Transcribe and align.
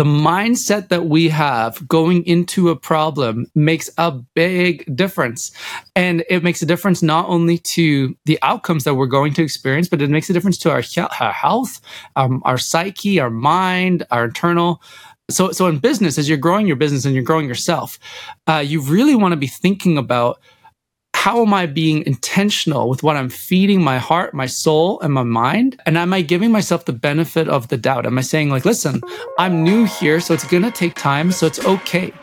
the 0.00 0.04
mindset 0.04 0.88
that 0.88 1.08
we 1.08 1.28
have 1.28 1.86
going 1.86 2.24
into 2.24 2.70
a 2.70 2.74
problem 2.74 3.44
makes 3.54 3.90
a 3.98 4.10
big 4.10 4.96
difference. 4.96 5.52
And 5.94 6.24
it 6.30 6.42
makes 6.42 6.62
a 6.62 6.64
difference 6.64 7.02
not 7.02 7.28
only 7.28 7.58
to 7.58 8.16
the 8.24 8.38
outcomes 8.40 8.84
that 8.84 8.94
we're 8.94 9.04
going 9.04 9.34
to 9.34 9.42
experience, 9.42 9.90
but 9.90 10.00
it 10.00 10.08
makes 10.08 10.30
a 10.30 10.32
difference 10.32 10.56
to 10.56 10.70
our, 10.70 10.82
our 11.20 11.32
health, 11.32 11.82
um, 12.16 12.40
our 12.46 12.56
psyche, 12.56 13.20
our 13.20 13.28
mind, 13.28 14.06
our 14.10 14.24
internal. 14.24 14.80
So, 15.28 15.52
so 15.52 15.66
in 15.66 15.76
business, 15.80 16.16
as 16.16 16.30
you're 16.30 16.38
growing 16.38 16.66
your 16.66 16.76
business 16.76 17.04
and 17.04 17.14
you're 17.14 17.22
growing 17.22 17.46
yourself, 17.46 17.98
uh, 18.46 18.64
you 18.66 18.80
really 18.80 19.14
want 19.14 19.32
to 19.32 19.36
be 19.36 19.48
thinking 19.48 19.98
about 19.98 20.40
how 21.20 21.42
am 21.42 21.52
I 21.52 21.66
being 21.66 22.02
intentional 22.06 22.88
with 22.88 23.02
what 23.02 23.14
I'm 23.14 23.28
feeding 23.28 23.84
my 23.84 23.98
heart, 23.98 24.32
my 24.32 24.46
soul, 24.46 24.98
and 25.00 25.12
my 25.12 25.22
mind? 25.22 25.78
And 25.84 25.98
am 25.98 26.14
I 26.14 26.22
giving 26.22 26.50
myself 26.50 26.86
the 26.86 26.94
benefit 26.94 27.46
of 27.46 27.68
the 27.68 27.76
doubt? 27.76 28.06
Am 28.06 28.16
I 28.16 28.22
saying, 28.22 28.48
like, 28.48 28.64
listen, 28.64 29.02
I'm 29.38 29.62
new 29.62 29.84
here, 29.84 30.20
so 30.20 30.32
it's 30.32 30.46
going 30.46 30.62
to 30.62 30.70
take 30.70 30.94
time, 30.94 31.30
so 31.30 31.46
it's 31.46 31.62
okay. 31.66 32.14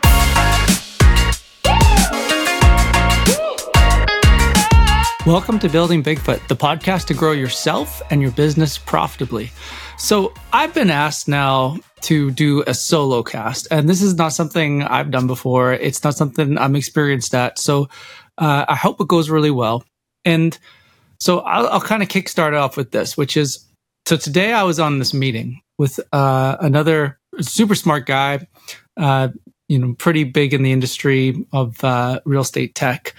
Welcome 5.24 5.60
to 5.60 5.68
Building 5.68 6.02
Bigfoot, 6.02 6.48
the 6.48 6.56
podcast 6.56 7.06
to 7.06 7.14
grow 7.14 7.30
yourself 7.30 8.02
and 8.10 8.20
your 8.20 8.32
business 8.32 8.78
profitably. 8.78 9.52
So, 9.96 10.34
I've 10.52 10.74
been 10.74 10.90
asked 10.90 11.28
now 11.28 11.76
to 12.00 12.32
do 12.32 12.64
a 12.66 12.74
solo 12.74 13.22
cast, 13.22 13.68
and 13.70 13.88
this 13.88 14.02
is 14.02 14.14
not 14.14 14.32
something 14.32 14.82
I've 14.82 15.12
done 15.12 15.28
before. 15.28 15.72
It's 15.72 16.02
not 16.02 16.14
something 16.14 16.58
I'm 16.58 16.74
experienced 16.74 17.32
at. 17.34 17.60
So, 17.60 17.88
uh, 18.38 18.64
I 18.68 18.74
hope 18.74 19.00
it 19.00 19.08
goes 19.08 19.28
really 19.28 19.50
well. 19.50 19.84
And 20.24 20.56
so 21.20 21.40
I'll, 21.40 21.68
I'll 21.68 21.80
kind 21.80 22.02
of 22.02 22.08
kickstart 22.08 22.58
off 22.58 22.76
with 22.76 22.92
this, 22.92 23.16
which 23.16 23.36
is 23.36 23.66
so 24.06 24.16
today 24.16 24.52
I 24.52 24.62
was 24.62 24.80
on 24.80 24.98
this 24.98 25.12
meeting 25.12 25.60
with 25.78 26.00
uh, 26.12 26.56
another 26.60 27.18
super 27.40 27.74
smart 27.74 28.06
guy, 28.06 28.46
uh, 28.96 29.28
you 29.68 29.78
know, 29.78 29.94
pretty 29.94 30.24
big 30.24 30.54
in 30.54 30.62
the 30.62 30.72
industry 30.72 31.44
of 31.52 31.82
uh, 31.84 32.20
real 32.24 32.40
estate 32.40 32.74
tech. 32.74 33.14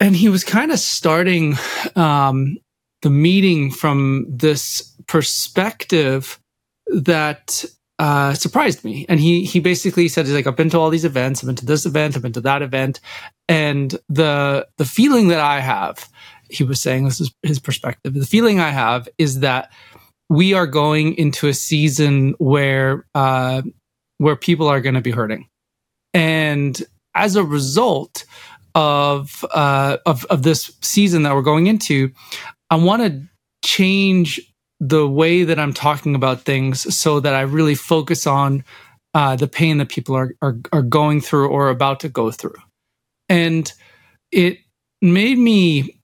And 0.00 0.14
he 0.14 0.28
was 0.28 0.44
kind 0.44 0.70
of 0.70 0.78
starting 0.78 1.56
um, 1.96 2.58
the 3.02 3.10
meeting 3.10 3.70
from 3.70 4.26
this 4.28 4.94
perspective 5.06 6.38
that 6.86 7.64
uh, 7.98 8.34
surprised 8.34 8.84
me. 8.84 9.06
And 9.08 9.18
he 9.18 9.44
he 9.44 9.58
basically 9.60 10.08
said 10.08 10.26
he's 10.26 10.34
like 10.34 10.46
I've 10.46 10.56
been 10.56 10.70
to 10.70 10.78
all 10.78 10.90
these 10.90 11.04
events, 11.04 11.42
I've 11.42 11.46
been 11.46 11.56
to 11.56 11.66
this 11.66 11.86
event, 11.86 12.14
I've 12.16 12.22
been 12.22 12.32
to 12.34 12.40
that 12.42 12.62
event, 12.62 13.00
and 13.48 13.98
the 14.08 14.66
the 14.76 14.84
feeling 14.84 15.28
that 15.28 15.40
I 15.40 15.60
have, 15.60 16.08
he 16.50 16.64
was 16.64 16.80
saying 16.80 17.04
this 17.04 17.20
is 17.20 17.32
his 17.42 17.58
perspective. 17.58 18.14
The 18.14 18.26
feeling 18.26 18.60
I 18.60 18.70
have 18.70 19.08
is 19.18 19.40
that 19.40 19.72
we 20.28 20.52
are 20.52 20.66
going 20.66 21.14
into 21.16 21.48
a 21.48 21.54
season 21.54 22.34
where 22.38 23.06
uh, 23.14 23.62
where 24.18 24.36
people 24.36 24.68
are 24.68 24.80
going 24.80 24.94
to 24.94 25.00
be 25.00 25.10
hurting, 25.10 25.48
and 26.12 26.80
as 27.14 27.36
a 27.36 27.44
result 27.44 28.24
of 28.74 29.44
uh, 29.52 29.96
of 30.06 30.24
of 30.26 30.42
this 30.42 30.70
season 30.82 31.22
that 31.22 31.34
we're 31.34 31.42
going 31.42 31.66
into, 31.66 32.12
I 32.70 32.76
want 32.76 33.02
to 33.02 33.22
change 33.64 34.40
the 34.80 35.08
way 35.08 35.44
that 35.44 35.58
I'm 35.58 35.72
talking 35.72 36.14
about 36.14 36.42
things 36.42 36.94
so 36.94 37.20
that 37.20 37.34
I 37.34 37.40
really 37.40 37.74
focus 37.74 38.26
on 38.26 38.64
uh, 39.14 39.36
the 39.36 39.48
pain 39.48 39.78
that 39.78 39.88
people 39.88 40.14
are, 40.14 40.34
are, 40.42 40.56
are 40.72 40.82
going 40.82 41.20
through 41.20 41.48
or 41.48 41.68
about 41.68 42.00
to 42.00 42.08
go 42.08 42.30
through, 42.30 42.54
and 43.28 43.72
it 44.32 44.58
made 45.00 45.38
me. 45.38 46.00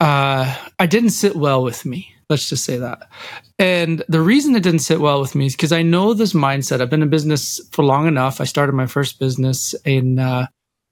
Uh, 0.00 0.56
I 0.78 0.86
didn't 0.86 1.10
sit 1.10 1.36
well 1.36 1.62
with 1.62 1.84
me. 1.84 2.14
Let's 2.30 2.48
just 2.48 2.64
say 2.64 2.78
that. 2.78 3.10
And 3.58 4.02
the 4.08 4.20
reason 4.20 4.54
it 4.54 4.62
didn't 4.62 4.80
sit 4.80 5.00
well 5.00 5.20
with 5.20 5.34
me 5.34 5.46
is 5.46 5.56
because 5.56 5.72
I 5.72 5.82
know 5.82 6.14
this 6.14 6.32
mindset. 6.32 6.80
I've 6.80 6.88
been 6.88 7.02
in 7.02 7.10
business 7.10 7.60
for 7.72 7.84
long 7.84 8.06
enough. 8.06 8.40
I 8.40 8.44
started 8.44 8.72
my 8.72 8.86
first 8.86 9.18
business 9.18 9.74
in 9.84 10.18
uh, 10.18 10.46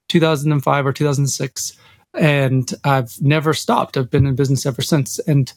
2005 0.09 0.85
or 0.85 0.93
2006, 0.93 1.77
and 2.13 2.71
I've 2.83 3.19
never 3.21 3.53
stopped. 3.53 3.95
I've 3.95 4.09
been 4.09 4.27
in 4.27 4.35
business 4.35 4.65
ever 4.65 4.81
since. 4.81 5.17
And 5.19 5.51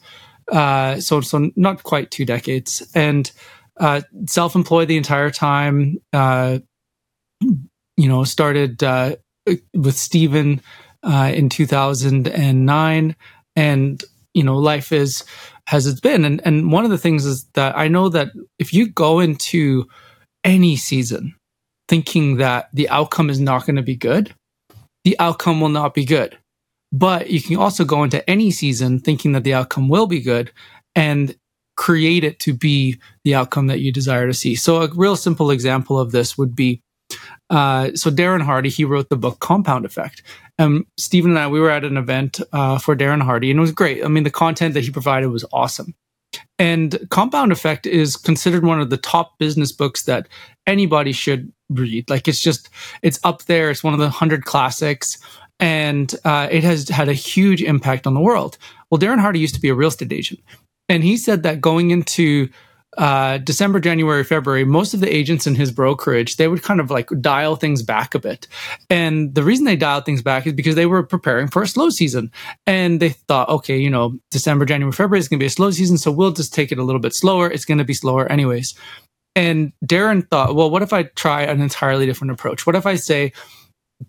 uh, 0.51 0.99
so 0.99 1.21
so 1.21 1.51
not 1.55 1.83
quite 1.83 2.11
two 2.11 2.25
decades, 2.25 2.81
and 2.95 3.29
uh, 3.77 4.01
self-employed 4.25 4.87
the 4.87 4.97
entire 4.97 5.31
time. 5.31 5.97
Uh, 6.11 6.59
you 7.41 8.07
know, 8.09 8.23
started 8.23 8.83
uh, 8.83 9.17
with 9.73 9.95
Stephen 9.95 10.61
uh, 11.03 11.31
in 11.33 11.49
2009, 11.49 13.15
and 13.55 14.03
you 14.33 14.43
know, 14.43 14.57
life 14.57 14.91
is 14.91 15.23
as 15.71 15.87
it's 15.87 15.99
been. 15.99 16.25
And 16.25 16.41
and 16.45 16.71
one 16.71 16.85
of 16.85 16.91
the 16.91 16.97
things 16.97 17.25
is 17.25 17.45
that 17.53 17.77
I 17.77 17.87
know 17.87 18.09
that 18.09 18.29
if 18.59 18.73
you 18.73 18.89
go 18.89 19.19
into 19.19 19.87
any 20.43 20.75
season 20.75 21.35
thinking 21.87 22.37
that 22.37 22.69
the 22.73 22.89
outcome 22.89 23.29
is 23.29 23.39
not 23.39 23.65
going 23.65 23.75
to 23.75 23.81
be 23.81 23.95
good, 23.95 24.33
the 25.03 25.17
outcome 25.19 25.61
will 25.61 25.69
not 25.69 25.93
be 25.93 26.05
good. 26.05 26.37
But 26.91 27.29
you 27.29 27.41
can 27.41 27.57
also 27.57 27.85
go 27.85 28.03
into 28.03 28.27
any 28.29 28.51
season 28.51 28.99
thinking 28.99 29.31
that 29.31 29.43
the 29.43 29.53
outcome 29.53 29.89
will 29.89 30.07
be 30.07 30.21
good 30.21 30.51
and 30.95 31.35
create 31.75 32.23
it 32.23 32.39
to 32.39 32.53
be 32.53 32.99
the 33.23 33.33
outcome 33.33 33.67
that 33.67 33.79
you 33.79 33.91
desire 33.91 34.27
to 34.27 34.33
see. 34.33 34.55
So 34.55 34.83
a 34.83 34.87
real 34.93 35.15
simple 35.15 35.49
example 35.49 35.99
of 35.99 36.11
this 36.11 36.37
would 36.37 36.55
be 36.55 36.81
uh, 37.49 37.91
so 37.95 38.09
Darren 38.09 38.41
Hardy, 38.41 38.69
he 38.69 38.85
wrote 38.85 39.09
the 39.09 39.15
book 39.15 39.39
Compound 39.39 39.85
Effect. 39.85 40.23
And 40.57 40.85
Stephen 40.97 41.31
and 41.31 41.39
I, 41.39 41.47
we 41.47 41.59
were 41.59 41.69
at 41.69 41.83
an 41.83 41.97
event 41.97 42.39
uh, 42.51 42.77
for 42.77 42.95
Darren 42.95 43.21
Hardy, 43.21 43.49
and 43.49 43.57
it 43.57 43.61
was 43.61 43.71
great. 43.71 44.03
I 44.03 44.07
mean, 44.07 44.23
the 44.23 44.31
content 44.31 44.73
that 44.75 44.83
he 44.83 44.91
provided 44.91 45.29
was 45.29 45.45
awesome. 45.51 45.95
And 46.57 47.07
Compound 47.09 47.51
Effect 47.51 47.85
is 47.85 48.15
considered 48.15 48.63
one 48.63 48.79
of 48.79 48.89
the 48.89 48.97
top 48.97 49.37
business 49.39 49.71
books 49.71 50.03
that 50.03 50.27
anybody 50.65 51.11
should 51.11 51.51
read. 51.69 52.09
Like, 52.09 52.27
it's 52.27 52.41
just, 52.41 52.69
it's 53.01 53.19
up 53.23 53.43
there. 53.43 53.69
It's 53.69 53.83
one 53.83 53.93
of 53.93 53.99
the 53.99 54.05
100 54.05 54.45
classics 54.45 55.17
and 55.59 56.13
uh, 56.25 56.47
it 56.51 56.63
has 56.63 56.89
had 56.89 57.09
a 57.09 57.13
huge 57.13 57.61
impact 57.61 58.07
on 58.07 58.13
the 58.13 58.19
world. 58.19 58.57
Well, 58.89 58.99
Darren 58.99 59.19
Hardy 59.19 59.39
used 59.39 59.55
to 59.55 59.61
be 59.61 59.69
a 59.69 59.75
real 59.75 59.89
estate 59.89 60.11
agent, 60.11 60.41
and 60.89 61.03
he 61.03 61.17
said 61.17 61.43
that 61.43 61.61
going 61.61 61.91
into 61.91 62.49
uh, 62.97 63.37
December, 63.39 63.79
January, 63.79 64.23
February, 64.23 64.65
most 64.65 64.93
of 64.93 64.99
the 64.99 65.13
agents 65.13 65.47
in 65.47 65.55
his 65.55 65.71
brokerage 65.71 66.35
they 66.35 66.47
would 66.47 66.63
kind 66.63 66.79
of 66.79 66.91
like 66.91 67.09
dial 67.21 67.55
things 67.55 67.81
back 67.81 68.13
a 68.15 68.19
bit, 68.19 68.47
and 68.89 69.33
the 69.35 69.43
reason 69.43 69.65
they 69.65 69.75
dialed 69.75 70.05
things 70.05 70.21
back 70.21 70.45
is 70.45 70.53
because 70.53 70.75
they 70.75 70.85
were 70.85 71.03
preparing 71.03 71.47
for 71.47 71.61
a 71.61 71.67
slow 71.67 71.89
season, 71.89 72.31
and 72.67 72.99
they 72.99 73.09
thought, 73.09 73.49
okay, 73.49 73.77
you 73.77 73.89
know, 73.89 74.17
December, 74.31 74.65
January, 74.65 74.91
February 74.91 75.19
is 75.19 75.27
going 75.27 75.39
to 75.39 75.43
be 75.43 75.47
a 75.47 75.49
slow 75.49 75.71
season, 75.71 75.97
so 75.97 76.11
we'll 76.11 76.31
just 76.31 76.53
take 76.53 76.71
it 76.71 76.77
a 76.77 76.83
little 76.83 77.01
bit 77.01 77.13
slower. 77.13 77.49
It's 77.49 77.65
going 77.65 77.79
to 77.79 77.83
be 77.83 77.93
slower 77.93 78.31
anyways. 78.31 78.75
And 79.35 79.73
Darren 79.83 80.29
thought, 80.29 80.55
well, 80.55 80.69
what 80.69 80.83
if 80.83 80.93
I 80.93 81.03
try 81.03 81.41
an 81.41 81.59
entirely 81.59 82.05
different 82.05 82.31
approach? 82.31 82.67
What 82.67 82.75
if 82.75 82.85
I 82.85 82.95
say, 82.95 83.33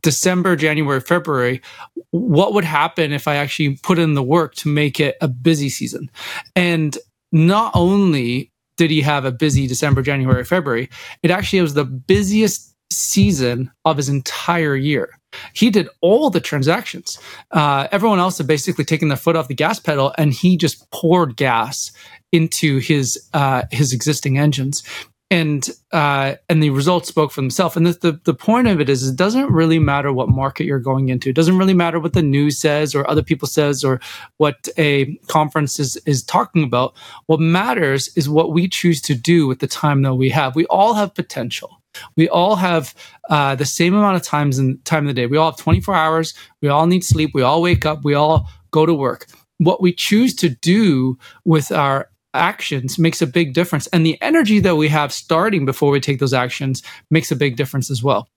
December, 0.02 0.56
January, 0.56 1.00
February, 1.00 1.62
what 2.10 2.52
would 2.52 2.64
happen 2.64 3.12
if 3.12 3.26
I 3.26 3.36
actually 3.36 3.76
put 3.82 3.98
in 3.98 4.14
the 4.14 4.22
work 4.22 4.54
to 4.56 4.68
make 4.68 5.00
it 5.00 5.16
a 5.20 5.28
busy 5.28 5.68
season? 5.68 6.10
And 6.54 6.96
not 7.32 7.72
only 7.74 8.50
did 8.76 8.90
he 8.90 9.00
have 9.02 9.24
a 9.24 9.32
busy 9.32 9.66
December, 9.66 10.02
January, 10.02 10.44
February, 10.44 10.88
it 11.22 11.30
actually 11.30 11.60
was 11.60 11.74
the 11.74 11.84
busiest 11.84 12.74
season 12.92 13.70
of 13.84 13.96
his 13.96 14.08
entire 14.08 14.76
year. 14.76 15.18
He 15.52 15.70
did 15.70 15.88
all 16.00 16.30
the 16.30 16.40
transactions. 16.40 17.18
Uh, 17.50 17.88
everyone 17.90 18.20
else 18.20 18.38
had 18.38 18.46
basically 18.46 18.84
taken 18.84 19.08
their 19.08 19.16
foot 19.16 19.36
off 19.36 19.48
the 19.48 19.54
gas 19.54 19.80
pedal, 19.80 20.14
and 20.16 20.32
he 20.32 20.56
just 20.56 20.88
poured 20.92 21.36
gas 21.36 21.90
into 22.30 22.78
his 22.78 23.28
uh, 23.32 23.62
his 23.70 23.92
existing 23.92 24.38
engines 24.38 24.82
and 25.30 25.70
uh, 25.92 26.34
and 26.48 26.62
the 26.62 26.70
results 26.70 27.08
spoke 27.08 27.32
for 27.32 27.40
themselves. 27.40 27.76
And 27.76 27.86
the, 27.86 27.92
the, 27.92 28.20
the 28.24 28.34
point 28.34 28.68
of 28.68 28.80
it 28.80 28.88
is, 28.88 29.08
it 29.08 29.16
doesn't 29.16 29.50
really 29.50 29.78
matter 29.78 30.12
what 30.12 30.28
market 30.28 30.64
you're 30.64 30.78
going 30.78 31.08
into. 31.08 31.30
It 31.30 31.36
doesn't 31.36 31.58
really 31.58 31.74
matter 31.74 31.98
what 31.98 32.12
the 32.12 32.22
news 32.22 32.58
says 32.58 32.94
or 32.94 33.08
other 33.08 33.22
people 33.22 33.48
says 33.48 33.82
or 33.82 34.00
what 34.36 34.68
a 34.76 35.16
conference 35.26 35.80
is 35.80 35.96
is 36.06 36.22
talking 36.22 36.62
about. 36.62 36.94
What 37.26 37.40
matters 37.40 38.08
is 38.16 38.28
what 38.28 38.52
we 38.52 38.68
choose 38.68 39.00
to 39.02 39.14
do 39.14 39.46
with 39.46 39.60
the 39.60 39.66
time 39.66 40.02
that 40.02 40.14
we 40.14 40.28
have. 40.30 40.54
We 40.54 40.66
all 40.66 40.94
have 40.94 41.14
potential. 41.14 41.80
We 42.16 42.28
all 42.28 42.56
have 42.56 42.94
uh, 43.30 43.54
the 43.54 43.64
same 43.64 43.94
amount 43.94 44.16
of 44.16 44.22
times 44.22 44.58
in 44.58 44.78
time 44.84 45.04
of 45.04 45.14
the 45.14 45.20
day. 45.20 45.26
We 45.26 45.36
all 45.36 45.52
have 45.52 45.58
24 45.58 45.94
hours. 45.94 46.34
We 46.60 46.68
all 46.68 46.86
need 46.86 47.04
sleep. 47.04 47.30
We 47.34 47.42
all 47.42 47.62
wake 47.62 47.86
up. 47.86 48.04
We 48.04 48.14
all 48.14 48.48
go 48.72 48.84
to 48.84 48.94
work. 48.94 49.26
What 49.58 49.80
we 49.80 49.92
choose 49.92 50.34
to 50.36 50.48
do 50.48 51.16
with 51.44 51.70
our 51.70 52.10
actions 52.34 52.98
makes 52.98 53.22
a 53.22 53.26
big 53.26 53.54
difference. 53.54 53.86
And 53.88 54.04
the 54.04 54.20
energy 54.20 54.60
that 54.60 54.76
we 54.76 54.88
have 54.88 55.12
starting 55.12 55.64
before 55.64 55.90
we 55.90 56.00
take 56.00 56.18
those 56.18 56.34
actions 56.34 56.82
makes 57.10 57.30
a 57.30 57.36
big 57.36 57.56
difference 57.56 57.90
as 57.90 58.02
well. 58.02 58.28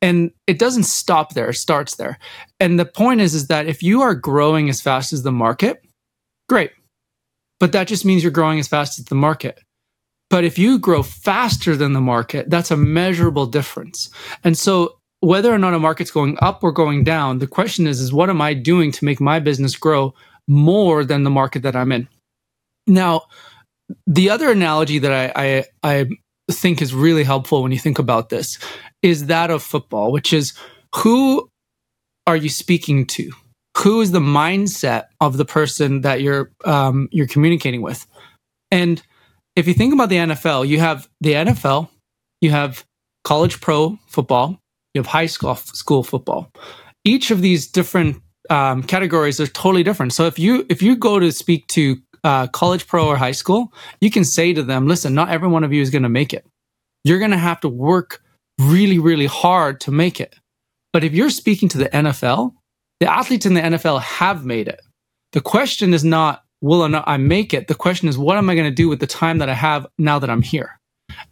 And 0.00 0.30
it 0.46 0.58
doesn't 0.58 0.84
stop 0.84 1.34
there, 1.34 1.50
it 1.50 1.54
starts 1.54 1.96
there. 1.96 2.18
And 2.60 2.78
the 2.78 2.84
point 2.84 3.20
is, 3.20 3.34
is 3.34 3.48
that 3.48 3.66
if 3.66 3.82
you 3.82 4.02
are 4.02 4.14
growing 4.14 4.68
as 4.68 4.80
fast 4.80 5.12
as 5.12 5.22
the 5.22 5.32
market, 5.32 5.84
great. 6.48 6.70
But 7.58 7.72
that 7.72 7.88
just 7.88 8.04
means 8.04 8.22
you're 8.22 8.30
growing 8.32 8.58
as 8.58 8.68
fast 8.68 8.98
as 8.98 9.06
the 9.06 9.14
market. 9.14 9.58
But 10.28 10.44
if 10.44 10.58
you 10.58 10.78
grow 10.78 11.02
faster 11.02 11.76
than 11.76 11.92
the 11.92 12.00
market, 12.00 12.50
that's 12.50 12.70
a 12.70 12.76
measurable 12.76 13.46
difference. 13.46 14.10
And 14.44 14.58
so 14.58 14.98
whether 15.20 15.52
or 15.52 15.58
not 15.58 15.74
a 15.74 15.78
market's 15.78 16.10
going 16.10 16.36
up 16.42 16.62
or 16.62 16.72
going 16.72 17.04
down, 17.04 17.38
the 17.38 17.46
question 17.46 17.86
is, 17.86 18.00
is 18.00 18.12
what 18.12 18.30
am 18.30 18.40
I 18.40 18.54
doing 18.54 18.92
to 18.92 19.04
make 19.04 19.20
my 19.20 19.38
business 19.38 19.76
grow 19.76 20.14
more 20.48 21.04
than 21.04 21.22
the 21.22 21.30
market 21.30 21.62
that 21.62 21.76
I'm 21.76 21.92
in? 21.92 22.08
Now, 22.86 23.22
the 24.06 24.30
other 24.30 24.50
analogy 24.50 24.98
that 24.98 25.12
I, 25.12 25.64
I, 25.82 25.98
I 26.00 26.06
think 26.50 26.82
is 26.82 26.94
really 26.94 27.24
helpful 27.24 27.62
when 27.62 27.72
you 27.72 27.78
think 27.78 27.98
about 27.98 28.28
this 28.28 28.58
is 29.02 29.26
that 29.26 29.50
of 29.50 29.62
football, 29.62 30.12
which 30.12 30.32
is 30.32 30.54
who 30.94 31.48
are 32.26 32.36
you 32.36 32.48
speaking 32.48 33.06
to? 33.06 33.30
Who 33.78 34.00
is 34.00 34.10
the 34.10 34.20
mindset 34.20 35.04
of 35.20 35.36
the 35.36 35.44
person 35.44 36.00
that 36.00 36.22
you're 36.22 36.50
um, 36.64 37.08
you're 37.12 37.26
communicating 37.26 37.82
with? 37.82 38.06
And 38.70 39.02
if 39.54 39.68
you 39.68 39.74
think 39.74 39.92
about 39.92 40.08
the 40.08 40.16
NFL, 40.16 40.66
you 40.66 40.80
have 40.80 41.08
the 41.20 41.32
NFL, 41.32 41.88
you 42.40 42.50
have 42.50 42.84
college 43.24 43.60
pro 43.60 43.98
football, 44.06 44.58
you 44.94 45.00
have 45.00 45.06
high 45.06 45.26
school 45.26 45.54
school 45.56 46.02
football. 46.02 46.50
Each 47.04 47.30
of 47.30 47.42
these 47.42 47.66
different 47.66 48.22
um, 48.48 48.82
categories 48.82 49.40
are 49.40 49.46
totally 49.46 49.82
different. 49.82 50.12
So 50.12 50.26
if 50.26 50.38
you 50.38 50.64
if 50.68 50.82
you 50.82 50.96
go 50.96 51.18
to 51.18 51.30
speak 51.30 51.66
to 51.68 51.96
uh, 52.26 52.48
college 52.48 52.86
pro 52.88 53.06
or 53.06 53.16
high 53.16 53.32
school, 53.42 53.72
you 54.00 54.10
can 54.10 54.24
say 54.24 54.52
to 54.52 54.62
them, 54.62 54.88
"Listen, 54.88 55.14
not 55.14 55.28
every 55.28 55.48
one 55.48 55.64
of 55.64 55.72
you 55.72 55.80
is 55.80 55.90
going 55.90 56.02
to 56.02 56.08
make 56.08 56.34
it. 56.34 56.44
You're 57.04 57.20
going 57.20 57.30
to 57.30 57.38
have 57.38 57.60
to 57.60 57.68
work 57.68 58.20
really, 58.58 58.98
really 58.98 59.26
hard 59.26 59.80
to 59.82 59.92
make 59.92 60.20
it." 60.20 60.34
But 60.92 61.04
if 61.04 61.14
you're 61.14 61.30
speaking 61.30 61.68
to 61.70 61.78
the 61.78 61.88
NFL, 61.88 62.52
the 63.00 63.12
athletes 63.12 63.46
in 63.46 63.54
the 63.54 63.60
NFL 63.60 64.00
have 64.00 64.44
made 64.44 64.66
it. 64.66 64.80
The 65.32 65.40
question 65.40 65.94
is 65.94 66.02
not 66.02 66.42
will 66.60 66.82
or 66.82 66.88
not 66.88 67.04
I 67.06 67.16
make 67.16 67.54
it. 67.54 67.68
The 67.68 67.74
question 67.74 68.08
is 68.08 68.18
what 68.18 68.38
am 68.38 68.50
I 68.50 68.54
going 68.54 68.70
to 68.70 68.82
do 68.82 68.88
with 68.88 68.98
the 68.98 69.06
time 69.06 69.38
that 69.38 69.48
I 69.48 69.54
have 69.54 69.86
now 69.98 70.18
that 70.18 70.30
I'm 70.30 70.42
here? 70.42 70.80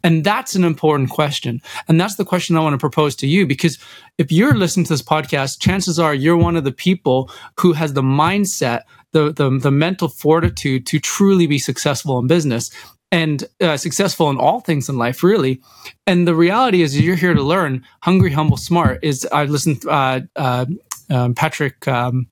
And 0.03 0.23
that's 0.23 0.55
an 0.55 0.63
important 0.63 1.09
question. 1.09 1.61
And 1.87 1.99
that's 1.99 2.15
the 2.15 2.25
question 2.25 2.55
I 2.55 2.61
want 2.61 2.73
to 2.73 2.77
propose 2.77 3.15
to 3.17 3.27
you 3.27 3.45
because 3.45 3.77
if 4.17 4.31
you're 4.31 4.55
listening 4.55 4.85
to 4.85 4.93
this 4.93 5.01
podcast, 5.01 5.59
chances 5.59 5.99
are 5.99 6.13
you're 6.13 6.37
one 6.37 6.55
of 6.55 6.63
the 6.63 6.71
people 6.71 7.29
who 7.59 7.73
has 7.73 7.93
the 7.93 8.01
mindset, 8.01 8.81
the, 9.15 9.31
the, 9.31 9.49
the 9.57 9.71
mental 9.71 10.09
fortitude 10.09 10.85
to 10.87 10.99
truly 10.99 11.47
be 11.47 11.57
successful 11.57 12.19
in 12.19 12.27
business 12.27 12.69
and 13.13 13.45
uh, 13.61 13.77
successful 13.77 14.29
in 14.29 14.37
all 14.37 14.59
things 14.59 14.89
in 14.89 14.97
life, 14.97 15.23
really. 15.23 15.61
And 16.05 16.27
the 16.27 16.35
reality 16.35 16.81
is, 16.81 16.99
you're 16.99 17.15
here 17.15 17.33
to 17.33 17.41
learn. 17.41 17.85
Hungry, 18.03 18.31
humble, 18.31 18.57
smart 18.57 18.99
is. 19.03 19.25
I 19.31 19.45
listened. 19.45 19.85
Uh, 19.87 20.21
uh, 20.35 20.65
um, 21.09 21.33
Patrick 21.33 21.87
um, 21.87 22.27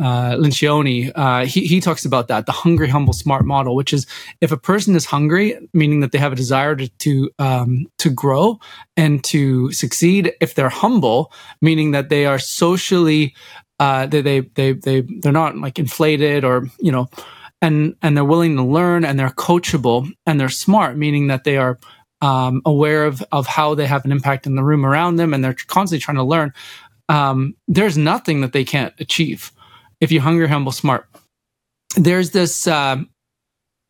uh, 0.00 0.36
Lencioni, 0.36 1.10
uh, 1.14 1.44
he, 1.44 1.66
he 1.66 1.80
talks 1.80 2.04
about 2.06 2.28
that 2.28 2.46
the 2.46 2.52
hungry, 2.52 2.88
humble, 2.88 3.12
smart 3.12 3.44
model, 3.44 3.74
which 3.74 3.92
is 3.92 4.06
if 4.40 4.50
a 4.50 4.56
person 4.56 4.96
is 4.96 5.04
hungry, 5.04 5.58
meaning 5.74 6.00
that 6.00 6.12
they 6.12 6.18
have 6.18 6.32
a 6.32 6.36
desire 6.36 6.74
to 6.76 6.88
to, 6.88 7.30
um, 7.38 7.86
to 7.98 8.08
grow 8.08 8.58
and 8.96 9.22
to 9.24 9.72
succeed. 9.72 10.32
If 10.40 10.54
they're 10.54 10.70
humble, 10.70 11.32
meaning 11.60 11.90
that 11.90 12.08
they 12.08 12.24
are 12.24 12.38
socially, 12.38 13.34
uh, 13.78 14.06
they, 14.06 14.20
they 14.20 14.40
they 14.40 14.72
they 14.72 15.00
they're 15.20 15.32
not 15.32 15.56
like 15.56 15.78
inflated 15.78 16.44
or 16.44 16.66
you 16.80 16.92
know 16.92 17.08
and 17.60 17.96
and 18.02 18.16
they're 18.16 18.24
willing 18.24 18.56
to 18.56 18.62
learn 18.62 19.04
and 19.04 19.18
they're 19.18 19.30
coachable 19.30 20.10
and 20.26 20.40
they're 20.40 20.48
smart, 20.48 20.96
meaning 20.96 21.28
that 21.28 21.44
they 21.44 21.56
are 21.56 21.78
um, 22.20 22.62
aware 22.64 23.04
of 23.04 23.22
of 23.32 23.46
how 23.46 23.74
they 23.74 23.86
have 23.86 24.04
an 24.04 24.12
impact 24.12 24.46
in 24.46 24.54
the 24.54 24.64
room 24.64 24.84
around 24.84 25.16
them 25.16 25.34
and 25.34 25.42
they're 25.42 25.56
constantly 25.66 26.02
trying 26.02 26.16
to 26.16 26.22
learn. 26.22 26.52
Um, 27.08 27.54
there's 27.66 27.96
nothing 27.96 28.42
that 28.42 28.52
they 28.52 28.64
can't 28.64 28.94
achieve 28.98 29.50
if 30.00 30.12
you 30.12 30.20
hunger 30.20 30.46
humble, 30.46 30.72
smart. 30.72 31.08
There's 31.96 32.30
this 32.30 32.66
uh, 32.66 33.02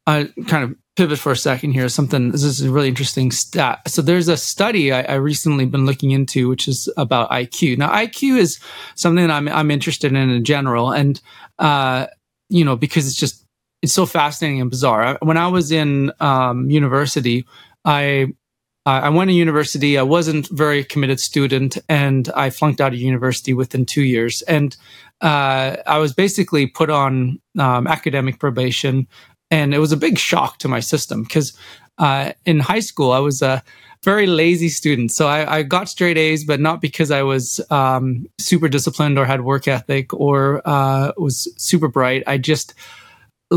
uh, 0.06 0.25
kind 0.46 0.64
of 0.64 0.76
pivot 0.98 1.18
for 1.18 1.30
a 1.30 1.36
second 1.36 1.72
here. 1.74 1.88
Something 1.88 2.32
this 2.32 2.42
is 2.42 2.60
a 2.60 2.70
really 2.72 2.88
interesting 2.88 3.30
stat. 3.30 3.80
So 3.86 4.02
there's 4.02 4.26
a 4.26 4.36
study 4.36 4.92
I, 4.92 5.02
I, 5.02 5.14
recently 5.14 5.64
been 5.64 5.86
looking 5.86 6.10
into, 6.10 6.48
which 6.48 6.66
is 6.66 6.92
about 6.96 7.30
IQ. 7.30 7.78
Now, 7.78 7.90
IQ 7.90 8.36
is 8.36 8.58
something 8.96 9.24
that 9.24 9.32
I'm 9.32 9.48
I'm 9.48 9.70
interested 9.70 10.10
in 10.10 10.16
in 10.16 10.44
general, 10.44 10.90
and 10.90 11.20
uh, 11.60 12.08
you 12.48 12.64
know 12.64 12.74
because 12.74 13.06
it's 13.06 13.16
just 13.16 13.44
it's 13.80 13.92
so 13.92 14.06
fascinating 14.06 14.60
and 14.60 14.70
bizarre. 14.70 15.16
When 15.22 15.36
I 15.36 15.46
was 15.46 15.70
in 15.70 16.10
um, 16.18 16.68
university, 16.68 17.46
I 17.84 18.32
I 18.84 19.10
went 19.10 19.28
to 19.28 19.34
university. 19.34 19.98
I 19.98 20.02
wasn't 20.02 20.48
very 20.48 20.82
committed 20.82 21.20
student, 21.20 21.78
and 21.88 22.28
I 22.34 22.50
flunked 22.50 22.80
out 22.80 22.92
of 22.92 22.98
university 22.98 23.52
within 23.52 23.84
two 23.84 24.02
years. 24.02 24.42
And 24.42 24.76
uh, 25.20 25.76
I 25.86 25.98
was 25.98 26.14
basically 26.14 26.66
put 26.66 26.90
on 26.90 27.40
um, 27.58 27.86
academic 27.86 28.38
probation, 28.38 29.06
and 29.50 29.74
it 29.74 29.78
was 29.78 29.92
a 29.92 29.96
big 29.96 30.18
shock 30.18 30.58
to 30.58 30.68
my 30.68 30.80
system 30.80 31.22
because 31.22 31.56
uh, 31.98 32.32
in 32.44 32.60
high 32.60 32.80
school 32.80 33.12
I 33.12 33.18
was 33.18 33.42
a 33.42 33.62
very 34.04 34.26
lazy 34.26 34.68
student. 34.68 35.10
So 35.10 35.26
I, 35.26 35.58
I 35.58 35.62
got 35.62 35.88
straight 35.88 36.16
A's, 36.16 36.44
but 36.44 36.60
not 36.60 36.80
because 36.80 37.10
I 37.10 37.22
was 37.22 37.60
um, 37.70 38.26
super 38.38 38.68
disciplined 38.68 39.18
or 39.18 39.24
had 39.24 39.42
work 39.42 39.66
ethic 39.66 40.14
or 40.14 40.62
uh, 40.64 41.12
was 41.16 41.52
super 41.56 41.88
bright. 41.88 42.22
I 42.26 42.38
just 42.38 42.74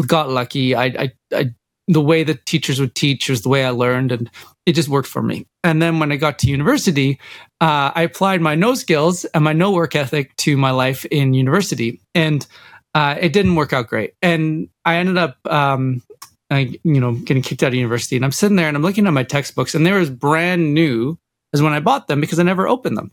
got 0.08 0.30
lucky. 0.30 0.74
I, 0.74 0.86
I, 0.86 1.12
I 1.34 1.52
the 1.88 2.02
way 2.02 2.24
that 2.24 2.46
teachers 2.46 2.80
would 2.80 2.96
teach 2.96 3.30
was 3.30 3.42
the 3.42 3.50
way 3.50 3.66
I 3.66 3.72
learned, 3.72 4.12
and 4.12 4.30
it 4.66 4.74
just 4.74 4.88
worked 4.88 5.10
for 5.10 5.22
me. 5.22 5.46
And 5.64 5.82
then 5.82 6.00
when 6.00 6.12
I 6.12 6.16
got 6.16 6.40
to 6.40 6.48
university, 6.48 7.20
uh, 7.60 7.92
I 7.94 8.04
applied 8.04 8.40
my 8.40 8.56
no 8.56 8.76
skills 8.76 9.26
and 9.26 9.44
my 9.44 9.54
no 9.54 9.72
work 9.72 9.96
ethic 9.96 10.36
to 10.38 10.56
my 10.58 10.72
life 10.72 11.06
in 11.06 11.34
university, 11.34 12.00
and 12.16 12.48
uh, 12.96 13.16
it 13.20 13.34
didn't 13.34 13.56
work 13.56 13.74
out 13.74 13.88
great. 13.88 14.14
And 14.22 14.70
I 14.86 14.98
ended 14.98 15.18
up, 15.18 15.38
um, 15.46 16.02
I, 16.50 16.80
you 16.84 17.00
know, 17.00 17.14
getting 17.14 17.44
kicked 17.44 17.64
out 17.64 17.70
of 17.70 17.76
university. 17.76 18.16
And 18.16 18.26
I'm 18.26 18.32
sitting 18.32 18.58
there 18.58 18.68
and 18.68 18.76
I'm 18.76 18.84
looking 18.84 19.08
at 19.08 19.14
my 19.14 19.24
textbooks, 19.24 19.76
and 19.76 19.86
there 19.86 20.00
as 20.00 20.10
brand 20.10 20.74
new 20.74 21.18
as 21.54 21.62
when 21.62 21.74
I 21.74 21.80
bought 21.80 22.08
them 22.08 22.22
because 22.22 22.40
I 22.40 22.44
never 22.44 22.68
opened 22.68 22.98
them. 22.98 23.12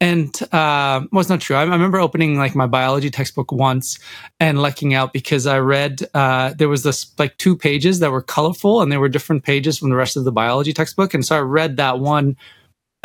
And 0.00 0.34
uh, 0.52 1.00
well, 1.10 1.20
it's 1.20 1.30
not 1.30 1.40
true. 1.40 1.56
I, 1.56 1.62
I, 1.62 1.64
remember 1.64 1.98
opening 1.98 2.36
like 2.36 2.54
my 2.54 2.66
biology 2.66 3.10
textbook 3.10 3.50
once 3.50 3.98
and 4.38 4.60
lucking 4.60 4.94
out 4.94 5.12
because 5.12 5.46
I 5.46 5.58
read 5.58 6.02
uh, 6.14 6.54
there 6.54 6.68
was 6.68 6.82
this 6.82 7.12
like 7.18 7.36
two 7.38 7.56
pages 7.56 8.00
that 8.00 8.10
were 8.10 8.22
colorful 8.22 8.82
and 8.82 8.92
they 8.92 8.98
were 8.98 9.08
different 9.08 9.42
pages 9.42 9.78
from 9.78 9.88
the 9.88 9.96
rest 9.96 10.16
of 10.16 10.24
the 10.24 10.32
biology 10.32 10.72
textbook. 10.72 11.14
And 11.14 11.24
so 11.24 11.36
I 11.36 11.40
read 11.40 11.76
that 11.78 11.98
one 11.98 12.36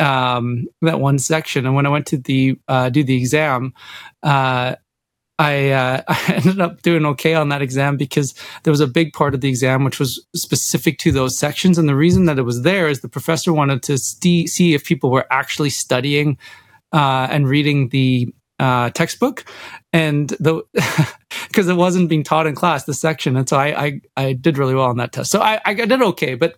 um 0.00 0.66
that 0.82 0.98
one 0.98 1.20
section 1.20 1.64
and 1.66 1.76
when 1.76 1.86
i 1.86 1.88
went 1.88 2.04
to 2.04 2.16
the 2.16 2.58
uh 2.66 2.88
do 2.88 3.04
the 3.04 3.16
exam 3.16 3.72
uh 4.24 4.74
I, 5.38 5.70
uh, 5.70 6.02
I 6.08 6.34
ended 6.34 6.60
up 6.60 6.82
doing 6.82 7.06
okay 7.06 7.34
on 7.34 7.48
that 7.48 7.62
exam 7.62 7.96
because 7.96 8.34
there 8.62 8.70
was 8.70 8.80
a 8.80 8.86
big 8.86 9.12
part 9.12 9.34
of 9.34 9.40
the 9.40 9.48
exam 9.48 9.84
which 9.84 9.98
was 9.98 10.24
specific 10.34 10.98
to 10.98 11.12
those 11.12 11.36
sections. 11.38 11.78
And 11.78 11.88
the 11.88 11.96
reason 11.96 12.26
that 12.26 12.38
it 12.38 12.42
was 12.42 12.62
there 12.62 12.88
is 12.88 13.00
the 13.00 13.08
professor 13.08 13.52
wanted 13.52 13.82
to 13.84 13.98
st- 13.98 14.48
see 14.48 14.74
if 14.74 14.84
people 14.84 15.10
were 15.10 15.26
actually 15.30 15.70
studying 15.70 16.38
uh, 16.92 17.26
and 17.30 17.48
reading 17.48 17.88
the 17.88 18.32
uh, 18.60 18.90
textbook, 18.90 19.44
and 19.92 20.28
the 20.40 20.62
because 21.48 21.68
it 21.68 21.74
wasn't 21.74 22.08
being 22.08 22.22
taught 22.22 22.46
in 22.46 22.54
class 22.54 22.84
the 22.84 22.94
section, 22.94 23.36
and 23.36 23.48
so 23.48 23.56
I 23.56 23.84
I, 23.84 24.00
I 24.16 24.32
did 24.32 24.58
really 24.58 24.74
well 24.74 24.86
on 24.86 24.96
that 24.98 25.12
test. 25.12 25.30
So 25.30 25.40
I, 25.40 25.60
I 25.64 25.74
did 25.74 26.00
okay, 26.00 26.34
but 26.34 26.56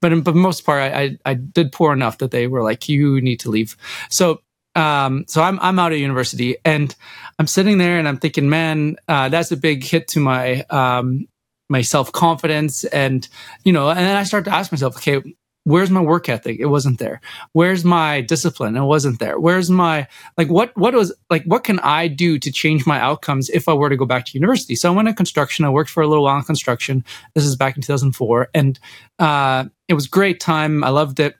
but 0.00 0.12
in, 0.12 0.22
but 0.22 0.34
most 0.34 0.64
part 0.64 0.82
I, 0.82 1.02
I 1.02 1.18
I 1.26 1.34
did 1.34 1.70
poor 1.70 1.92
enough 1.92 2.18
that 2.18 2.30
they 2.30 2.46
were 2.46 2.62
like 2.62 2.88
you 2.88 3.20
need 3.20 3.40
to 3.40 3.50
leave. 3.50 3.76
So 4.08 4.40
um, 4.74 5.24
so 5.28 5.42
I'm 5.42 5.58
I'm 5.60 5.78
out 5.78 5.92
of 5.92 5.98
university 5.98 6.56
and 6.64 6.94
I'm 7.38 7.46
sitting 7.46 7.78
there 7.78 7.98
and 7.98 8.08
I'm 8.08 8.18
thinking, 8.18 8.48
man, 8.48 8.96
uh, 9.08 9.28
that's 9.28 9.52
a 9.52 9.56
big 9.56 9.84
hit 9.84 10.08
to 10.08 10.20
my 10.20 10.62
um, 10.70 11.26
my 11.68 11.82
self 11.82 12.12
confidence 12.12 12.84
and 12.84 13.26
you 13.64 13.72
know, 13.72 13.88
and 13.88 13.98
then 13.98 14.16
I 14.16 14.24
start 14.24 14.44
to 14.46 14.54
ask 14.54 14.72
myself, 14.72 14.96
okay, 14.96 15.22
where's 15.64 15.90
my 15.90 16.00
work 16.00 16.28
ethic? 16.28 16.58
It 16.60 16.66
wasn't 16.66 16.98
there. 16.98 17.20
Where's 17.52 17.84
my 17.84 18.20
discipline? 18.20 18.76
It 18.76 18.84
wasn't 18.84 19.18
there. 19.18 19.38
Where's 19.38 19.70
my 19.70 20.06
like 20.36 20.48
what 20.48 20.76
what 20.76 20.94
was 20.94 21.14
like 21.30 21.44
what 21.44 21.64
can 21.64 21.78
I 21.80 22.08
do 22.08 22.38
to 22.38 22.52
change 22.52 22.86
my 22.86 23.00
outcomes 23.00 23.50
if 23.50 23.68
I 23.68 23.74
were 23.74 23.88
to 23.88 23.96
go 23.96 24.06
back 24.06 24.26
to 24.26 24.38
university? 24.38 24.76
So 24.76 24.92
I 24.92 24.94
went 24.96 25.08
to 25.08 25.14
construction. 25.14 25.64
I 25.64 25.70
worked 25.70 25.90
for 25.90 26.02
a 26.02 26.06
little 26.06 26.24
while 26.24 26.38
in 26.38 26.44
construction. 26.44 27.04
This 27.34 27.44
is 27.44 27.56
back 27.56 27.76
in 27.76 27.82
2004, 27.82 28.50
and 28.54 28.78
uh, 29.18 29.64
it 29.88 29.94
was 29.94 30.06
great 30.06 30.40
time. 30.40 30.84
I 30.84 30.90
loved 30.90 31.20
it 31.20 31.36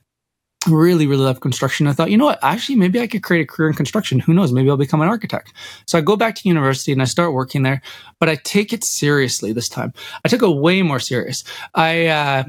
really, 0.66 1.06
really 1.06 1.24
love 1.24 1.40
construction. 1.40 1.86
I 1.86 1.92
thought, 1.92 2.10
you 2.10 2.16
know 2.16 2.26
what? 2.26 2.38
Actually, 2.42 2.76
maybe 2.76 3.00
I 3.00 3.06
could 3.06 3.22
create 3.22 3.42
a 3.42 3.46
career 3.46 3.68
in 3.68 3.74
construction. 3.74 4.20
Who 4.20 4.34
knows? 4.34 4.52
Maybe 4.52 4.70
I'll 4.70 4.76
become 4.76 5.00
an 5.00 5.08
architect. 5.08 5.52
So 5.86 5.98
I 5.98 6.00
go 6.00 6.16
back 6.16 6.34
to 6.36 6.48
university 6.48 6.92
and 6.92 7.02
I 7.02 7.06
start 7.06 7.32
working 7.32 7.62
there, 7.62 7.82
but 8.18 8.28
I 8.28 8.36
take 8.36 8.72
it 8.72 8.84
seriously 8.84 9.52
this 9.52 9.68
time. 9.68 9.92
I 10.24 10.28
took 10.28 10.42
it 10.42 10.48
way 10.48 10.82
more 10.82 11.00
serious. 11.00 11.44
I 11.74 12.06
uh, 12.06 12.44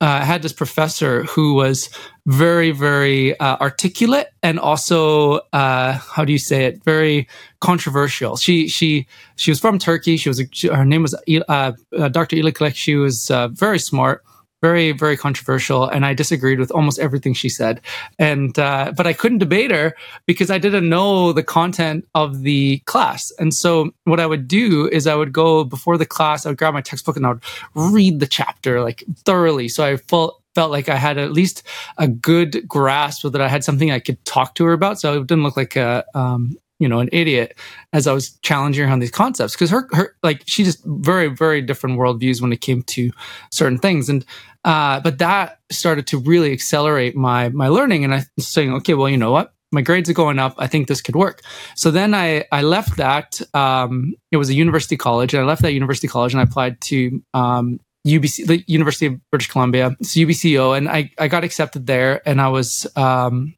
uh, 0.00 0.24
had 0.24 0.42
this 0.42 0.52
professor 0.52 1.24
who 1.24 1.54
was 1.54 1.90
very, 2.26 2.70
very 2.70 3.38
uh, 3.38 3.56
articulate 3.60 4.28
and 4.42 4.58
also, 4.58 5.40
uh, 5.52 5.92
how 5.92 6.24
do 6.24 6.32
you 6.32 6.38
say 6.38 6.64
it? 6.64 6.82
Very 6.84 7.28
controversial. 7.60 8.36
She 8.36 8.68
she 8.68 9.06
she 9.36 9.50
was 9.50 9.60
from 9.60 9.78
Turkey. 9.78 10.16
She 10.16 10.30
was 10.30 10.40
a, 10.40 10.44
she, 10.52 10.68
her 10.68 10.84
name 10.84 11.02
was 11.02 11.14
uh, 11.14 11.72
uh, 11.98 12.08
Dr. 12.08 12.36
Iliklik. 12.36 12.74
She 12.74 12.96
was 12.96 13.30
very 13.52 13.78
smart 13.78 14.24
very 14.62 14.92
very 14.92 15.16
controversial 15.16 15.88
and 15.88 16.04
i 16.04 16.12
disagreed 16.14 16.58
with 16.58 16.70
almost 16.70 16.98
everything 16.98 17.34
she 17.34 17.48
said. 17.48 17.80
And 18.18 18.58
uh, 18.58 18.92
but 18.96 19.06
i 19.06 19.12
couldn't 19.12 19.38
debate 19.38 19.70
her 19.70 19.94
because 20.26 20.50
i 20.50 20.58
didn't 20.58 20.88
know 20.88 21.32
the 21.32 21.42
content 21.42 22.06
of 22.14 22.42
the 22.42 22.78
class. 22.86 23.32
And 23.38 23.54
so 23.54 23.92
what 24.04 24.20
i 24.20 24.26
would 24.26 24.48
do 24.48 24.88
is 24.88 25.06
i 25.06 25.14
would 25.14 25.32
go 25.32 25.64
before 25.64 25.96
the 25.98 26.06
class 26.06 26.44
i 26.44 26.50
would 26.50 26.58
grab 26.58 26.74
my 26.74 26.80
textbook 26.80 27.16
and 27.16 27.26
i 27.26 27.30
would 27.30 27.44
read 27.74 28.20
the 28.20 28.26
chapter 28.26 28.80
like 28.80 29.04
thoroughly. 29.24 29.68
So 29.68 29.84
i 29.84 29.96
felt 29.96 30.42
felt 30.54 30.70
like 30.70 30.88
i 30.88 30.96
had 30.96 31.16
at 31.16 31.32
least 31.32 31.62
a 31.98 32.08
good 32.08 32.66
grasp 32.66 33.22
that 33.22 33.40
i 33.40 33.48
had 33.48 33.64
something 33.64 33.90
i 33.90 34.00
could 34.00 34.22
talk 34.24 34.54
to 34.56 34.64
her 34.64 34.72
about. 34.72 35.00
So 35.00 35.20
it 35.20 35.26
didn't 35.26 35.44
look 35.44 35.56
like 35.56 35.76
a 35.76 36.04
um, 36.14 36.56
you 36.80 36.88
know, 36.88 36.98
an 36.98 37.08
idiot 37.12 37.56
as 37.92 38.06
I 38.06 38.12
was 38.12 38.36
challenging 38.38 38.86
her 38.86 38.92
on 38.92 38.98
these 38.98 39.10
concepts 39.10 39.54
because 39.54 39.70
her, 39.70 39.88
her, 39.92 40.16
like, 40.22 40.42
she 40.46 40.64
just 40.64 40.82
very, 40.84 41.28
very 41.28 41.62
different 41.62 41.98
worldviews 41.98 42.40
when 42.40 42.52
it 42.52 42.60
came 42.60 42.82
to 42.84 43.10
certain 43.52 43.78
things. 43.78 44.08
And, 44.08 44.24
uh, 44.64 44.98
but 45.00 45.18
that 45.18 45.60
started 45.70 46.06
to 46.08 46.18
really 46.18 46.52
accelerate 46.52 47.14
my, 47.14 47.50
my 47.50 47.68
learning. 47.68 48.04
And 48.04 48.14
I 48.14 48.24
was 48.36 48.48
saying, 48.48 48.72
okay, 48.74 48.94
well, 48.94 49.08
you 49.08 49.18
know 49.18 49.30
what? 49.30 49.52
My 49.72 49.82
grades 49.82 50.10
are 50.10 50.14
going 50.14 50.40
up. 50.40 50.54
I 50.58 50.66
think 50.66 50.88
this 50.88 51.00
could 51.00 51.14
work. 51.14 51.42
So 51.76 51.92
then 51.92 52.14
I, 52.14 52.44
I 52.50 52.62
left 52.62 52.96
that. 52.96 53.40
Um, 53.54 54.14
it 54.32 54.36
was 54.36 54.48
a 54.48 54.54
university 54.54 54.96
college, 54.96 55.32
and 55.32 55.42
I 55.42 55.46
left 55.46 55.62
that 55.62 55.74
university 55.74 56.08
college 56.08 56.32
and 56.32 56.40
I 56.40 56.44
applied 56.44 56.80
to 56.82 57.22
um, 57.34 57.78
UBC, 58.06 58.46
the 58.46 58.64
University 58.66 59.06
of 59.06 59.30
British 59.30 59.48
Columbia, 59.48 59.94
it's 60.00 60.16
UBCO, 60.16 60.76
and 60.76 60.88
I, 60.88 61.10
I 61.18 61.28
got 61.28 61.44
accepted 61.44 61.86
there, 61.86 62.26
and 62.26 62.40
I 62.40 62.48
was 62.48 62.86
um, 62.96 63.54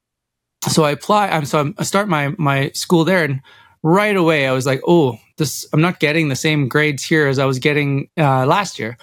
so 0.68 0.84
I 0.84 0.90
apply. 0.90 1.28
I'm 1.28 1.44
so 1.44 1.58
I'm, 1.58 1.74
I 1.78 1.82
start 1.82 2.08
my 2.08 2.34
my 2.38 2.70
school 2.74 3.04
there, 3.04 3.24
and 3.24 3.40
right 3.82 4.16
away 4.16 4.46
I 4.46 4.52
was 4.52 4.66
like, 4.66 4.80
oh, 4.86 5.18
this 5.38 5.66
I'm 5.72 5.80
not 5.80 6.00
getting 6.00 6.28
the 6.28 6.36
same 6.36 6.68
grades 6.68 7.02
here 7.02 7.26
as 7.26 7.38
I 7.38 7.44
was 7.44 7.58
getting 7.58 8.08
uh, 8.18 8.46
last 8.46 8.78
year, 8.78 8.96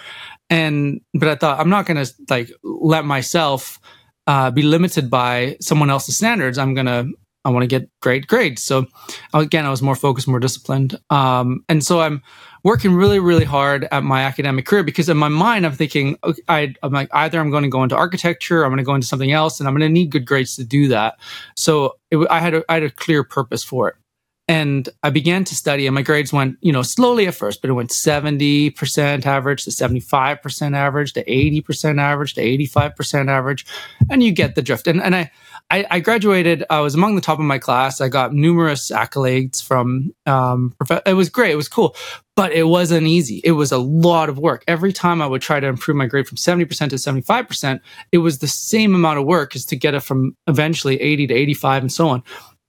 and 0.48 1.00
but 1.14 1.28
I 1.28 1.34
thought 1.34 1.60
I'm 1.60 1.70
not 1.70 1.86
gonna 1.86 2.06
like 2.28 2.50
let 2.62 3.04
myself 3.04 3.78
uh, 4.26 4.50
be 4.50 4.62
limited 4.62 5.10
by 5.10 5.56
someone 5.60 5.90
else's 5.90 6.16
standards. 6.16 6.58
I'm 6.58 6.74
gonna 6.74 7.06
I 7.44 7.50
want 7.50 7.62
to 7.62 7.68
get 7.68 7.88
great 8.00 8.26
grades. 8.26 8.62
So 8.62 8.86
again, 9.32 9.66
I 9.66 9.70
was 9.70 9.82
more 9.82 9.96
focused, 9.96 10.28
more 10.28 10.40
disciplined, 10.40 10.98
um, 11.10 11.64
and 11.68 11.84
so 11.84 12.00
I'm 12.00 12.22
working 12.62 12.94
really, 12.94 13.18
really 13.18 13.44
hard 13.44 13.88
at 13.90 14.02
my 14.02 14.22
academic 14.22 14.66
career 14.66 14.82
because 14.82 15.08
in 15.08 15.16
my 15.16 15.28
mind, 15.28 15.66
I'm 15.66 15.72
thinking, 15.72 16.18
okay, 16.24 16.42
I, 16.48 16.74
am 16.82 16.92
like, 16.92 17.08
either 17.12 17.40
I'm 17.40 17.50
going 17.50 17.64
to 17.64 17.68
go 17.68 17.82
into 17.82 17.96
architecture, 17.96 18.64
I'm 18.64 18.70
going 18.70 18.78
to 18.78 18.84
go 18.84 18.94
into 18.94 19.06
something 19.06 19.32
else, 19.32 19.60
and 19.60 19.68
I'm 19.68 19.74
going 19.74 19.88
to 19.88 19.92
need 19.92 20.10
good 20.10 20.26
grades 20.26 20.56
to 20.56 20.64
do 20.64 20.88
that. 20.88 21.18
So 21.56 21.96
it, 22.10 22.18
I 22.30 22.40
had 22.40 22.54
a, 22.54 22.64
I 22.68 22.74
had 22.74 22.82
a 22.82 22.90
clear 22.90 23.24
purpose 23.24 23.64
for 23.64 23.88
it. 23.88 23.96
And 24.48 24.88
I 25.04 25.10
began 25.10 25.44
to 25.44 25.54
study, 25.54 25.86
and 25.86 25.94
my 25.94 26.02
grades 26.02 26.32
went, 26.32 26.58
you 26.60 26.72
know, 26.72 26.82
slowly 26.82 27.28
at 27.28 27.36
first, 27.36 27.60
but 27.62 27.70
it 27.70 27.74
went 27.74 27.90
70% 27.90 29.24
average 29.24 29.62
to 29.62 29.70
75% 29.70 30.76
average 30.76 31.12
to 31.12 31.24
80% 31.24 32.00
average 32.00 32.34
to 32.34 32.40
85% 32.40 33.28
average. 33.28 33.64
And 34.10 34.24
you 34.24 34.32
get 34.32 34.56
the 34.56 34.62
drift. 34.62 34.88
And, 34.88 35.00
and 35.00 35.14
I, 35.14 35.30
I, 35.70 35.86
I, 35.90 36.00
graduated. 36.00 36.64
I 36.68 36.80
was 36.80 36.94
among 36.94 37.14
the 37.14 37.20
top 37.20 37.38
of 37.38 37.44
my 37.44 37.58
class. 37.58 38.00
I 38.00 38.08
got 38.08 38.32
numerous 38.32 38.90
accolades 38.90 39.62
from. 39.62 40.12
Um, 40.26 40.74
it 41.06 41.14
was 41.14 41.30
great. 41.30 41.52
It 41.52 41.56
was 41.56 41.68
cool, 41.68 41.94
but 42.34 42.52
it 42.52 42.64
wasn't 42.64 43.06
easy. 43.06 43.40
It 43.44 43.52
was 43.52 43.70
a 43.70 43.78
lot 43.78 44.28
of 44.28 44.38
work. 44.38 44.64
Every 44.66 44.92
time 44.92 45.22
I 45.22 45.26
would 45.26 45.42
try 45.42 45.60
to 45.60 45.66
improve 45.66 45.96
my 45.96 46.06
grade 46.06 46.26
from 46.26 46.36
seventy 46.36 46.64
percent 46.64 46.90
to 46.90 46.98
seventy 46.98 47.22
five 47.22 47.46
percent, 47.46 47.82
it 48.10 48.18
was 48.18 48.38
the 48.38 48.48
same 48.48 48.94
amount 48.94 49.18
of 49.18 49.26
work 49.26 49.54
as 49.54 49.64
to 49.66 49.76
get 49.76 49.94
it 49.94 50.00
from 50.00 50.36
eventually 50.46 51.00
eighty 51.00 51.26
to 51.26 51.34
eighty 51.34 51.54
five 51.54 51.82
and 51.82 51.92
so 51.92 52.08
on. 52.08 52.22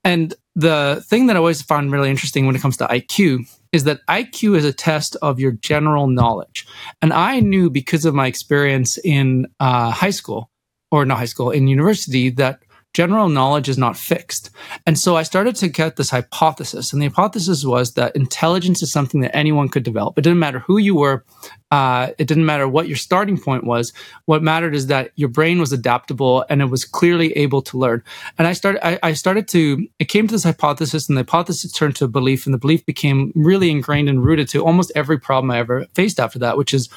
And 0.04 0.34
the 0.54 1.02
thing 1.08 1.26
that 1.26 1.36
I 1.36 1.38
always 1.38 1.62
found 1.62 1.92
really 1.92 2.10
interesting 2.10 2.46
when 2.46 2.56
it 2.56 2.62
comes 2.62 2.76
to 2.78 2.86
IQ 2.86 3.48
is 3.72 3.84
that 3.84 4.04
IQ 4.06 4.56
is 4.56 4.64
a 4.64 4.72
test 4.72 5.16
of 5.22 5.40
your 5.40 5.52
general 5.52 6.06
knowledge. 6.06 6.66
And 7.00 7.12
I 7.12 7.40
knew 7.40 7.70
because 7.70 8.04
of 8.04 8.14
my 8.14 8.26
experience 8.26 8.98
in 8.98 9.46
uh, 9.60 9.90
high 9.90 10.10
school, 10.10 10.50
or 10.90 11.06
not 11.06 11.18
high 11.18 11.24
school, 11.24 11.50
in 11.50 11.68
university, 11.68 12.28
that 12.30 12.60
general 12.94 13.28
knowledge 13.28 13.68
is 13.68 13.78
not 13.78 13.96
fixed. 13.96 14.50
And 14.86 14.98
so 14.98 15.16
I 15.16 15.22
started 15.22 15.56
to 15.56 15.68
get 15.68 15.96
this 15.96 16.10
hypothesis. 16.10 16.92
And 16.92 17.00
the 17.00 17.08
hypothesis 17.08 17.64
was 17.64 17.94
that 17.94 18.14
intelligence 18.14 18.82
is 18.82 18.92
something 18.92 19.20
that 19.22 19.34
anyone 19.34 19.68
could 19.68 19.82
develop. 19.82 20.18
It 20.18 20.22
didn't 20.22 20.38
matter 20.38 20.58
who 20.60 20.78
you 20.78 20.94
were, 20.94 21.24
uh, 21.70 22.08
it 22.18 22.26
didn't 22.26 22.44
matter 22.44 22.68
what 22.68 22.88
your 22.88 22.98
starting 22.98 23.38
point 23.38 23.64
was. 23.64 23.94
What 24.26 24.42
mattered 24.42 24.74
is 24.74 24.88
that 24.88 25.10
your 25.16 25.30
brain 25.30 25.58
was 25.58 25.72
adaptable 25.72 26.44
and 26.50 26.60
it 26.60 26.66
was 26.66 26.84
clearly 26.84 27.32
able 27.32 27.62
to 27.62 27.78
learn. 27.78 28.02
And 28.36 28.46
I 28.46 28.52
started, 28.52 28.86
I, 28.86 28.98
I 29.02 29.12
started 29.14 29.48
to, 29.48 29.86
it 29.98 30.06
came 30.06 30.26
to 30.26 30.34
this 30.34 30.44
hypothesis, 30.44 31.08
and 31.08 31.16
the 31.16 31.22
hypothesis 31.22 31.72
turned 31.72 31.96
to 31.96 32.04
a 32.04 32.08
belief, 32.08 32.44
and 32.44 32.52
the 32.52 32.58
belief 32.58 32.84
became 32.84 33.32
really 33.34 33.70
ingrained 33.70 34.10
and 34.10 34.22
rooted 34.22 34.48
to 34.50 34.62
almost 34.62 34.92
every 34.94 35.18
problem 35.18 35.50
I 35.50 35.58
ever 35.58 35.86
faced 35.94 36.20
after 36.20 36.38
that, 36.40 36.58
which 36.58 36.74
is 36.74 36.90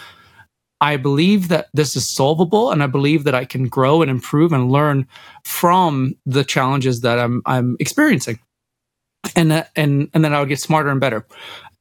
I 0.81 0.97
believe 0.97 1.47
that 1.47 1.67
this 1.73 1.95
is 1.95 2.07
solvable 2.07 2.71
and 2.71 2.83
I 2.83 2.87
believe 2.87 3.23
that 3.23 3.35
I 3.35 3.45
can 3.45 3.67
grow 3.67 4.01
and 4.01 4.11
improve 4.11 4.51
and 4.51 4.71
learn 4.71 5.07
from 5.43 6.15
the 6.25 6.43
challenges 6.43 7.01
that 7.01 7.19
I'm 7.19 7.41
I'm 7.45 7.77
experiencing. 7.79 8.39
And 9.35 9.51
that, 9.51 9.71
and 9.75 10.09
and 10.13 10.23
then 10.23 10.33
I 10.33 10.39
would 10.39 10.49
get 10.49 10.59
smarter 10.59 10.89
and 10.89 10.99
better. 10.99 11.25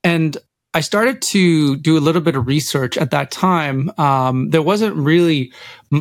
And 0.03 0.37
I 0.77 0.81
started 0.81 1.23
to 1.23 1.77
do 1.77 1.97
a 1.97 2.01
little 2.01 2.21
bit 2.21 2.35
of 2.35 2.49
research 2.49 2.99
at 2.99 3.13
that 3.13 3.31
time. 3.31 3.93
Um, 3.97 4.51
there 4.51 4.61
wasn't 4.61 4.97
really 4.97 5.53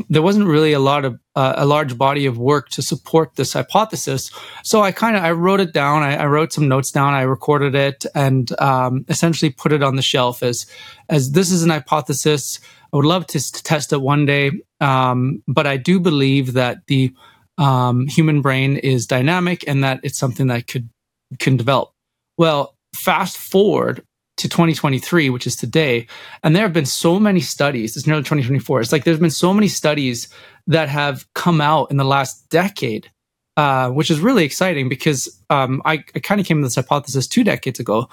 there 0.10 0.24
wasn't 0.24 0.48
really 0.48 0.74
a 0.74 0.80
lot 0.80 1.06
of 1.06 1.20
uh, 1.36 1.54
a 1.58 1.66
large 1.68 1.96
body 1.96 2.26
of 2.26 2.40
work 2.40 2.70
to 2.70 2.82
support 2.82 3.36
this 3.36 3.54
hypothesis. 3.54 4.32
So 4.64 4.82
I 4.82 4.92
kind 4.92 5.16
of 5.16 5.24
I 5.24 5.32
wrote 5.32 5.60
it 5.60 5.74
down. 5.74 6.02
I, 6.02 6.16
I, 6.16 6.26
wrote 6.26 6.52
some 6.52 6.68
notes 6.68 6.90
down. 6.90 7.14
I 7.14 7.22
recorded 7.22 7.76
it 7.76 8.06
and 8.16 8.52
um, 8.60 9.06
essentially 9.10 9.52
put 9.52 9.72
it 9.72 9.84
on 9.84 9.96
the 9.96 10.02
shelf 10.02 10.42
as 10.42 10.66
as 11.08 11.34
this 11.34 11.52
is 11.52 11.62
an 11.62 11.70
hypothesis. 11.70 12.60
I 12.94 12.98
would 12.98 13.06
love 13.06 13.26
to, 13.28 13.40
to 13.40 13.64
test 13.64 13.92
it 13.92 14.02
one 14.02 14.26
day, 14.26 14.52
um, 14.80 15.42
but 15.48 15.66
I 15.66 15.78
do 15.78 16.00
believe 16.00 16.54
that 16.54 16.86
the 16.88 17.12
um, 17.58 18.08
human 18.08 18.42
brain 18.42 18.78
is 18.78 19.08
dynamic 19.08 19.68
and 19.68 19.84
that 19.84 20.00
it's 20.04 20.20
something 20.20 20.48
that 20.48 20.68
could 20.68 20.90
can 21.40 21.58
develop. 21.58 21.92
Well, 22.38 22.76
fast 22.96 23.38
forward 23.38 24.04
to 24.38 24.50
2023, 24.50 25.30
which 25.32 25.48
is 25.48 25.56
today, 25.56 26.08
and 26.44 26.56
there 26.56 26.64
have 26.64 26.74
been 26.74 26.86
so 26.86 27.20
many 27.20 27.40
studies. 27.40 27.98
It's 27.98 28.06
nearly 28.06 28.22
2024. 28.22 28.82
It's 28.82 28.92
like 28.92 29.04
there's 29.04 29.20
been 29.20 29.32
so 29.32 29.54
many 29.54 29.68
studies 29.68 30.30
that 30.68 30.90
have 30.90 31.26
come 31.34 31.62
out 31.62 31.90
in 31.90 31.98
the 31.98 32.06
last 32.06 32.48
decade 32.50 33.10
uh, 33.56 33.90
which 33.90 34.10
is 34.10 34.20
really 34.20 34.44
exciting 34.44 34.90
because 34.90 35.40
um, 35.50 35.82
I, 35.86 36.04
I 36.16 36.20
kind 36.20 36.42
of 36.42 36.48
came 36.48 36.58
to 36.62 36.66
this 36.66 36.76
hypothesis 36.76 37.28
two 37.28 37.44
decades 37.44 37.80
ago, 37.80 38.10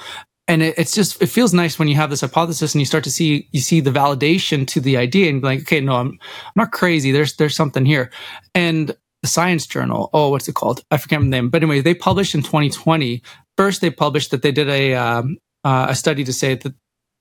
and 0.51 0.63
it, 0.63 0.75
it's 0.77 0.93
just 0.93 1.23
it 1.23 1.27
feels 1.27 1.55
nice 1.55 1.79
when 1.79 1.87
you 1.87 1.95
have 1.95 2.11
this 2.11 2.23
hypothesis 2.23 2.75
and 2.75 2.81
you 2.81 2.87
start 2.87 3.05
to 3.05 3.11
see 3.11 3.49
you 3.53 3.61
see 3.61 3.81
the 3.81 3.93
validation 3.93 4.67
to 4.67 4.81
the 4.81 4.97
idea 4.97 5.31
and 5.31 5.41
be 5.41 5.47
like 5.47 5.61
okay 5.61 5.81
no 5.81 5.95
I'm, 5.95 6.09
I'm 6.09 6.57
not 6.57 6.73
crazy. 6.73 7.13
There's 7.13 7.37
there's 7.37 7.55
something 7.55 7.87
here. 7.87 8.11
And 8.55 8.97
the 9.23 9.29
science 9.29 9.67
journal 9.67 10.11
oh 10.13 10.29
what's 10.31 10.49
it 10.49 10.57
called? 10.57 10.85
I 10.91 10.97
forget 10.97 11.21
the 11.21 11.27
name. 11.27 11.51
But 11.51 11.63
anyway 11.63 11.81
they 11.81 11.95
published 11.95 12.35
in 12.35 12.43
2020 12.43 13.23
first 13.57 13.81
they 13.81 13.91
published 13.91 14.33
that 14.33 14.43
they 14.43 14.53
did 14.53 14.69
a 14.69 14.95
um, 14.95 15.39
uh, 15.65 15.87
a 15.91 15.95
study 15.95 16.25
to 16.25 16.33
say 16.33 16.57
that 16.57 16.75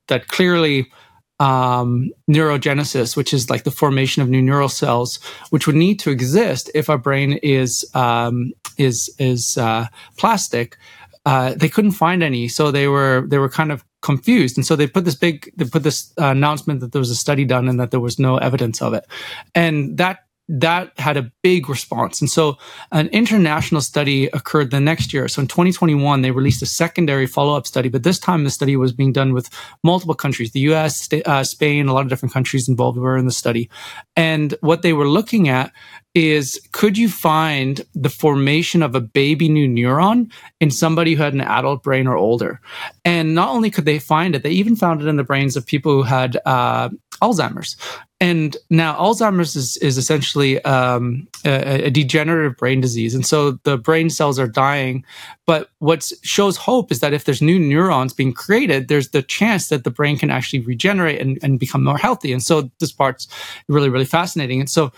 that 0.07 0.27
clearly 0.27 0.91
um, 1.39 2.09
neurogenesis, 2.29 3.15
which 3.15 3.33
is 3.33 3.49
like 3.49 3.63
the 3.63 3.71
formation 3.71 4.21
of 4.21 4.29
new 4.29 4.41
neural 4.41 4.67
cells, 4.67 5.19
which 5.51 5.67
would 5.67 5.75
need 5.75 5.97
to 5.99 6.09
exist 6.09 6.69
if 6.75 6.89
our 6.89 6.97
brain 6.97 7.33
is 7.43 7.89
um, 7.93 8.51
is 8.77 9.13
is 9.19 9.57
uh, 9.57 9.85
plastic, 10.17 10.77
uh, 11.25 11.53
they 11.55 11.69
couldn't 11.69 11.91
find 11.91 12.23
any, 12.23 12.47
so 12.47 12.71
they 12.71 12.87
were 12.87 13.25
they 13.27 13.37
were 13.37 13.49
kind 13.49 13.71
of 13.71 13.83
confused, 14.01 14.57
and 14.57 14.65
so 14.65 14.75
they 14.75 14.87
put 14.87 15.05
this 15.05 15.15
big 15.15 15.51
they 15.57 15.65
put 15.65 15.83
this 15.83 16.13
uh, 16.19 16.27
announcement 16.27 16.79
that 16.79 16.91
there 16.91 16.99
was 16.99 17.09
a 17.09 17.15
study 17.15 17.45
done 17.45 17.67
and 17.67 17.79
that 17.79 17.91
there 17.91 17.99
was 17.99 18.19
no 18.19 18.37
evidence 18.37 18.81
of 18.81 18.93
it, 18.93 19.05
and 19.53 19.97
that 19.97 20.19
that 20.49 20.91
had 20.97 21.15
a 21.15 21.31
big 21.43 21.69
response. 21.69 22.19
And 22.21 22.29
so 22.29 22.57
an 22.91 23.07
international 23.09 23.81
study 23.81 24.25
occurred 24.33 24.71
the 24.71 24.79
next 24.79 25.13
year. 25.13 25.27
So 25.27 25.41
in 25.41 25.47
2021, 25.47 26.23
they 26.23 26.31
released 26.31 26.63
a 26.63 26.65
secondary 26.65 27.27
follow 27.27 27.55
up 27.55 27.67
study, 27.67 27.87
but 27.87 28.01
this 28.01 28.17
time 28.17 28.43
the 28.43 28.49
study 28.49 28.75
was 28.75 28.91
being 28.91 29.13
done 29.13 29.33
with 29.33 29.47
multiple 29.83 30.15
countries 30.15 30.51
the 30.51 30.61
US, 30.71 31.07
uh, 31.13 31.43
Spain, 31.43 31.87
a 31.87 31.93
lot 31.93 32.01
of 32.01 32.09
different 32.09 32.33
countries 32.33 32.67
involved 32.67 32.97
were 32.97 33.15
in 33.15 33.27
the 33.27 33.31
study. 33.31 33.69
And 34.15 34.55
what 34.61 34.81
they 34.81 34.93
were 34.93 35.07
looking 35.07 35.49
at 35.49 35.71
is 36.15 36.59
could 36.71 36.97
you 36.97 37.07
find 37.07 37.81
the 37.93 38.09
formation 38.09 38.81
of 38.81 38.95
a 38.95 39.01
baby 39.01 39.47
new 39.47 39.67
neuron 39.67 40.31
in 40.59 40.71
somebody 40.71 41.13
who 41.13 41.23
had 41.23 41.33
an 41.33 41.41
adult 41.41 41.83
brain 41.83 42.07
or 42.07 42.17
older? 42.17 42.59
And 43.05 43.35
not 43.35 43.49
only 43.49 43.69
could 43.69 43.85
they 43.85 43.99
find 43.99 44.35
it, 44.35 44.43
they 44.43 44.51
even 44.51 44.75
found 44.75 45.01
it 45.01 45.07
in 45.07 45.17
the 45.17 45.23
brains 45.23 45.55
of 45.55 45.65
people 45.65 45.91
who 45.91 46.03
had 46.03 46.37
uh, 46.45 46.89
Alzheimer's. 47.21 47.75
And 48.21 48.57
now 48.69 48.95
Alzheimer's 48.95 49.55
is, 49.55 49.77
is 49.77 49.97
essentially 49.97 50.61
um, 50.65 51.27
a, 51.45 51.85
a, 51.85 51.89
degenerative 51.89 52.57
brain 52.57 52.81
disease. 52.81 53.15
And 53.15 53.25
so 53.25 53.51
the 53.63 53.77
brain 53.77 54.09
cells 54.09 54.37
are 54.39 54.47
dying. 54.47 55.05
But 55.45 55.69
what 55.79 56.11
shows 56.21 56.57
hope 56.57 56.91
is 56.91 56.99
that 56.99 57.13
if 57.13 57.23
there's 57.23 57.41
new 57.41 57.57
neurons 57.57 58.13
being 58.13 58.33
created, 58.33 58.89
there's 58.89 59.09
the 59.09 59.21
chance 59.21 59.69
that 59.69 59.85
the 59.85 59.89
brain 59.89 60.17
can 60.17 60.29
actually 60.29 60.59
regenerate 60.59 61.21
and, 61.21 61.39
and 61.41 61.59
become 61.59 61.83
more 61.83 61.97
healthy. 61.97 62.33
And 62.33 62.43
so 62.43 62.69
this 62.79 62.91
part's 62.91 63.27
really, 63.69 63.89
really 63.89 64.05
fascinating. 64.05 64.59
And 64.59 64.69
so 64.69 64.91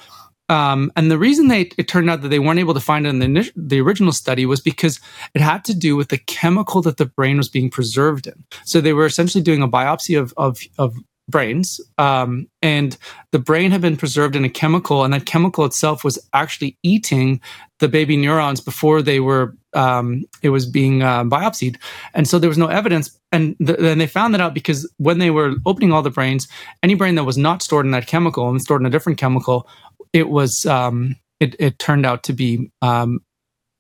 um, 0.52 0.92
and 0.98 1.10
the 1.10 1.18
reason 1.18 1.48
they 1.48 1.72
it 1.78 1.88
turned 1.88 2.10
out 2.10 2.22
that 2.22 2.28
they 2.28 2.40
weren't 2.40 2.60
able 2.60 2.74
to 2.74 2.82
find 2.82 3.08
it 3.08 3.10
in 3.10 3.20
the, 3.20 3.52
the 3.56 3.80
original 3.80 4.12
study 4.12 4.46
was 4.46 4.60
because 4.60 5.00
it 5.34 5.40
had 5.40 5.64
to 5.64 5.74
do 5.74 5.96
with 5.96 6.10
the 6.10 6.18
chemical 6.18 6.82
that 6.82 6.98
the 6.98 7.06
brain 7.06 7.38
was 7.38 7.48
being 7.48 7.70
preserved 7.70 8.28
in. 8.28 8.44
So 8.66 8.82
they 8.82 8.92
were 8.92 9.06
essentially 9.06 9.42
doing 9.42 9.62
a 9.62 9.68
biopsy 9.70 10.20
of 10.20 10.34
of, 10.36 10.60
of 10.78 10.94
brains, 11.30 11.80
um, 11.98 12.48
and 12.62 12.98
the 13.32 13.40
brain 13.40 13.72
had 13.72 13.80
been 13.80 13.96
preserved 13.96 14.36
in 14.36 14.44
a 14.44 14.50
chemical, 14.50 15.06
and 15.06 15.14
that 15.14 15.26
chemical 15.26 15.64
itself 15.64 16.04
was 16.04 16.20
actually 16.34 16.78
eating 16.84 17.40
the 17.80 17.88
baby 17.88 18.18
neurons 18.18 18.60
before 18.60 19.02
they 19.02 19.22
were 19.22 19.56
um, 19.74 20.26
it 20.42 20.50
was 20.50 20.66
being 20.66 21.02
uh, 21.02 21.24
biopsied, 21.24 21.78
and 22.14 22.28
so 22.28 22.40
there 22.40 22.50
was 22.50 22.58
no 22.58 22.68
evidence. 22.68 23.18
And 23.32 23.56
then 23.62 23.98
they 23.98 24.08
found 24.08 24.34
that 24.34 24.42
out 24.42 24.54
because 24.54 24.92
when 24.98 25.20
they 25.20 25.30
were 25.32 25.54
opening 25.66 25.94
all 25.94 26.02
the 26.02 26.10
brains, 26.10 26.50
any 26.84 26.96
brain 26.96 27.16
that 27.16 27.24
was 27.24 27.38
not 27.38 27.62
stored 27.62 27.86
in 27.86 27.94
that 27.94 28.06
chemical 28.06 28.50
and 28.50 28.62
stored 28.62 28.82
in 28.82 28.86
a 28.86 28.90
different 28.90 29.18
chemical 29.18 29.70
it 30.14 30.30
was 30.30 30.66
um, 30.66 31.16
it, 31.40 31.56
it 31.60 31.80
turned 31.80 32.06
out 32.06 32.24
to 32.24 32.34
be 32.34 32.72
um, 32.82 33.20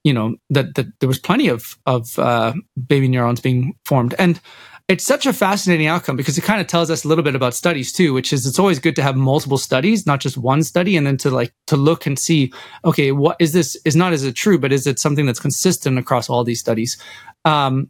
you 0.03 0.13
know 0.13 0.35
that 0.49 0.75
that 0.75 0.87
there 0.99 1.09
was 1.09 1.19
plenty 1.19 1.47
of 1.47 1.77
of 1.85 2.17
uh, 2.17 2.53
baby 2.87 3.07
neurons 3.07 3.41
being 3.41 3.73
formed. 3.85 4.15
And 4.17 4.39
it's 4.87 5.05
such 5.05 5.25
a 5.25 5.31
fascinating 5.31 5.87
outcome 5.87 6.17
because 6.17 6.37
it 6.37 6.43
kind 6.43 6.59
of 6.59 6.67
tells 6.67 6.89
us 6.91 7.05
a 7.05 7.07
little 7.07 7.23
bit 7.23 7.35
about 7.35 7.53
studies 7.53 7.93
too 7.93 8.13
which 8.13 8.33
is 8.33 8.45
it's 8.45 8.59
always 8.59 8.77
good 8.77 8.95
to 8.95 9.01
have 9.01 9.15
multiple 9.15 9.57
studies 9.57 10.05
not 10.05 10.19
just 10.19 10.37
one 10.37 10.63
study 10.63 10.97
and 10.97 11.07
then 11.07 11.15
to 11.15 11.29
like 11.29 11.53
to 11.65 11.77
look 11.77 12.05
and 12.05 12.19
see 12.19 12.51
okay 12.83 13.13
what 13.13 13.37
is 13.39 13.53
this 13.53 13.77
is 13.85 13.95
not 13.95 14.11
is 14.11 14.25
it 14.25 14.35
true 14.35 14.57
but 14.59 14.73
is 14.73 14.85
it 14.85 14.99
something 14.99 15.25
that's 15.25 15.39
consistent 15.39 15.97
across 15.97 16.29
all 16.29 16.43
these 16.43 16.59
studies? 16.59 16.97
Um, 17.45 17.89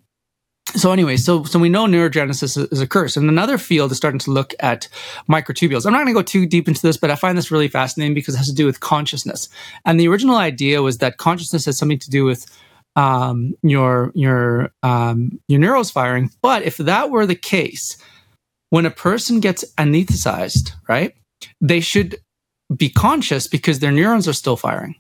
so 0.75 0.91
anyway, 0.91 1.17
so 1.17 1.43
so 1.43 1.59
we 1.59 1.69
know 1.69 1.85
neurogenesis 1.85 2.71
is 2.71 2.81
a 2.81 2.87
curse, 2.87 3.17
and 3.17 3.29
another 3.29 3.57
field 3.57 3.91
is 3.91 3.97
starting 3.97 4.19
to 4.19 4.31
look 4.31 4.53
at 4.59 4.87
microtubules. 5.29 5.85
I'm 5.85 5.93
not 5.93 5.99
going 5.99 6.07
to 6.07 6.13
go 6.13 6.21
too 6.21 6.45
deep 6.45 6.67
into 6.67 6.81
this, 6.81 6.97
but 6.97 7.11
I 7.11 7.15
find 7.15 7.37
this 7.37 7.51
really 7.51 7.67
fascinating 7.67 8.13
because 8.13 8.35
it 8.35 8.37
has 8.37 8.47
to 8.47 8.55
do 8.55 8.65
with 8.65 8.79
consciousness. 8.79 9.49
And 9.85 9.99
the 9.99 10.07
original 10.07 10.37
idea 10.37 10.81
was 10.81 10.99
that 10.99 11.17
consciousness 11.17 11.65
has 11.65 11.77
something 11.77 11.99
to 11.99 12.09
do 12.09 12.25
with 12.25 12.45
um, 12.95 13.53
your 13.63 14.11
your 14.15 14.71
um, 14.83 15.39
your 15.47 15.59
neurons 15.59 15.91
firing. 15.91 16.31
But 16.41 16.63
if 16.63 16.77
that 16.77 17.09
were 17.09 17.25
the 17.25 17.35
case, 17.35 17.97
when 18.69 18.85
a 18.85 18.91
person 18.91 19.39
gets 19.39 19.65
anesthetized, 19.75 20.71
right, 20.87 21.13
they 21.59 21.79
should 21.79 22.17
be 22.75 22.89
conscious 22.89 23.47
because 23.47 23.79
their 23.79 23.91
neurons 23.91 24.27
are 24.27 24.33
still 24.33 24.55
firing 24.55 24.95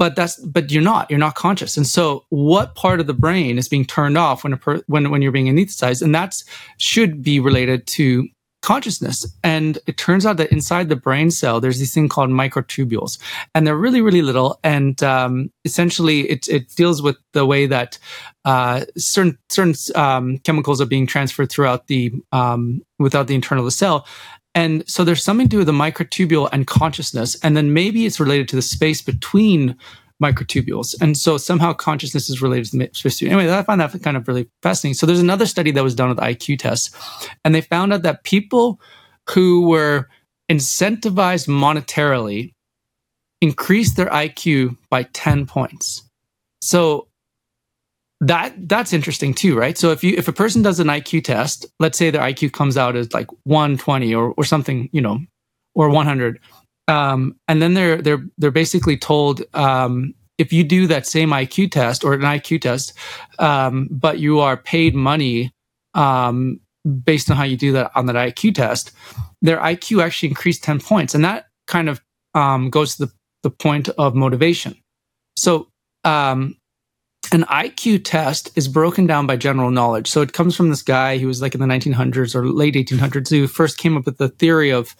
but 0.00 0.16
that's 0.16 0.36
but 0.36 0.72
you're 0.72 0.82
not 0.82 1.10
you're 1.10 1.18
not 1.18 1.34
conscious. 1.34 1.76
And 1.76 1.86
so 1.86 2.24
what 2.30 2.74
part 2.74 3.00
of 3.00 3.06
the 3.06 3.12
brain 3.12 3.58
is 3.58 3.68
being 3.68 3.84
turned 3.84 4.16
off 4.16 4.42
when 4.42 4.54
a 4.54 4.56
per, 4.56 4.82
when 4.86 5.10
when 5.10 5.20
you're 5.20 5.30
being 5.30 5.54
anesthetized? 5.54 6.00
And 6.00 6.14
that's 6.14 6.42
should 6.78 7.22
be 7.22 7.38
related 7.38 7.86
to 7.88 8.26
consciousness. 8.62 9.26
And 9.44 9.78
it 9.86 9.98
turns 9.98 10.24
out 10.24 10.38
that 10.38 10.50
inside 10.52 10.88
the 10.88 10.96
brain 10.96 11.30
cell 11.30 11.60
there's 11.60 11.78
this 11.78 11.92
thing 11.92 12.08
called 12.08 12.30
microtubules. 12.30 13.18
And 13.54 13.66
they're 13.66 13.76
really 13.76 14.00
really 14.00 14.22
little. 14.22 14.58
And 14.64 15.02
um, 15.02 15.52
essentially 15.66 16.20
it, 16.30 16.48
it 16.48 16.74
deals 16.74 17.02
with 17.02 17.18
the 17.34 17.44
way 17.44 17.66
that 17.66 17.98
uh, 18.46 18.86
certain 18.96 19.36
certain 19.50 19.74
um, 19.94 20.38
chemicals 20.38 20.80
are 20.80 20.86
being 20.86 21.06
transferred 21.06 21.50
throughout 21.52 21.88
the 21.88 22.10
um, 22.32 22.80
without 22.98 23.26
the 23.26 23.34
internal 23.34 23.64
of 23.64 23.66
the 23.66 23.70
cell 23.70 24.06
and 24.54 24.88
so 24.88 25.04
there's 25.04 25.22
something 25.22 25.46
to 25.46 25.50
do 25.50 25.58
with 25.58 25.66
the 25.66 25.72
microtubule 25.72 26.48
and 26.52 26.66
consciousness. 26.66 27.36
And 27.42 27.56
then 27.56 27.72
maybe 27.72 28.06
it's 28.06 28.18
related 28.18 28.48
to 28.48 28.56
the 28.56 28.62
space 28.62 29.00
between 29.00 29.76
microtubules. 30.22 30.94
And 31.00 31.16
so 31.16 31.38
somehow 31.38 31.72
consciousness 31.72 32.28
is 32.28 32.42
related 32.42 32.70
to 32.72 32.78
the 32.78 32.90
space. 32.92 33.22
Anyway, 33.22 33.50
I 33.50 33.62
find 33.62 33.80
that 33.80 34.02
kind 34.02 34.16
of 34.16 34.28
really 34.28 34.48
fascinating. 34.62 34.94
So 34.94 35.06
there's 35.06 35.20
another 35.20 35.46
study 35.46 35.70
that 35.70 35.82
was 35.82 35.94
done 35.94 36.08
with 36.08 36.18
IQ 36.18 36.58
tests, 36.58 36.94
and 37.44 37.54
they 37.54 37.60
found 37.60 37.92
out 37.92 38.02
that 38.02 38.24
people 38.24 38.80
who 39.28 39.68
were 39.68 40.08
incentivized 40.50 41.48
monetarily 41.48 42.52
increased 43.40 43.96
their 43.96 44.08
IQ 44.08 44.76
by 44.90 45.04
10 45.04 45.46
points. 45.46 46.02
So 46.60 47.08
that 48.20 48.68
that's 48.68 48.92
interesting 48.92 49.32
too, 49.32 49.56
right? 49.56 49.78
So 49.78 49.90
if 49.90 50.04
you 50.04 50.14
if 50.16 50.28
a 50.28 50.32
person 50.32 50.62
does 50.62 50.78
an 50.78 50.88
IQ 50.88 51.24
test, 51.24 51.66
let's 51.78 51.96
say 51.96 52.10
their 52.10 52.22
IQ 52.22 52.52
comes 52.52 52.76
out 52.76 52.96
as 52.96 53.12
like 53.14 53.28
120 53.44 54.14
or 54.14 54.34
or 54.36 54.44
something, 54.44 54.90
you 54.92 55.00
know, 55.00 55.20
or 55.74 55.88
100, 55.88 56.38
um, 56.88 57.36
and 57.48 57.62
then 57.62 57.74
they're 57.74 58.00
they're 58.02 58.22
they're 58.36 58.50
basically 58.50 58.96
told 58.96 59.42
um, 59.54 60.14
if 60.36 60.52
you 60.52 60.64
do 60.64 60.86
that 60.86 61.06
same 61.06 61.30
IQ 61.30 61.70
test 61.70 62.04
or 62.04 62.12
an 62.12 62.20
IQ 62.20 62.60
test, 62.60 62.92
um, 63.38 63.88
but 63.90 64.18
you 64.18 64.38
are 64.40 64.56
paid 64.56 64.94
money 64.94 65.50
um, 65.94 66.60
based 67.04 67.30
on 67.30 67.36
how 67.36 67.44
you 67.44 67.56
do 67.56 67.72
that 67.72 67.90
on 67.94 68.06
that 68.06 68.16
IQ 68.16 68.54
test, 68.54 68.92
their 69.40 69.58
IQ 69.58 70.02
actually 70.02 70.28
increased 70.28 70.62
10 70.62 70.80
points, 70.80 71.14
and 71.14 71.24
that 71.24 71.46
kind 71.66 71.88
of 71.88 72.02
um, 72.34 72.68
goes 72.68 72.96
to 72.96 73.06
the 73.06 73.12
the 73.42 73.50
point 73.50 73.88
of 73.90 74.14
motivation. 74.14 74.76
So 75.36 75.68
um, 76.04 76.56
an 77.32 77.44
IQ 77.44 78.02
test 78.04 78.50
is 78.56 78.68
broken 78.68 79.06
down 79.06 79.26
by 79.26 79.36
general 79.36 79.70
knowledge. 79.70 80.08
So 80.08 80.20
it 80.20 80.32
comes 80.32 80.56
from 80.56 80.70
this 80.70 80.82
guy. 80.82 81.18
Who 81.18 81.26
was 81.26 81.40
like 81.40 81.54
in 81.54 81.60
the 81.60 81.66
1900s 81.66 82.34
or 82.34 82.46
late 82.46 82.74
1800s 82.74 83.30
who 83.30 83.46
first 83.46 83.78
came 83.78 83.96
up 83.96 84.06
with 84.06 84.18
the 84.18 84.28
theory 84.28 84.70
of 84.70 84.94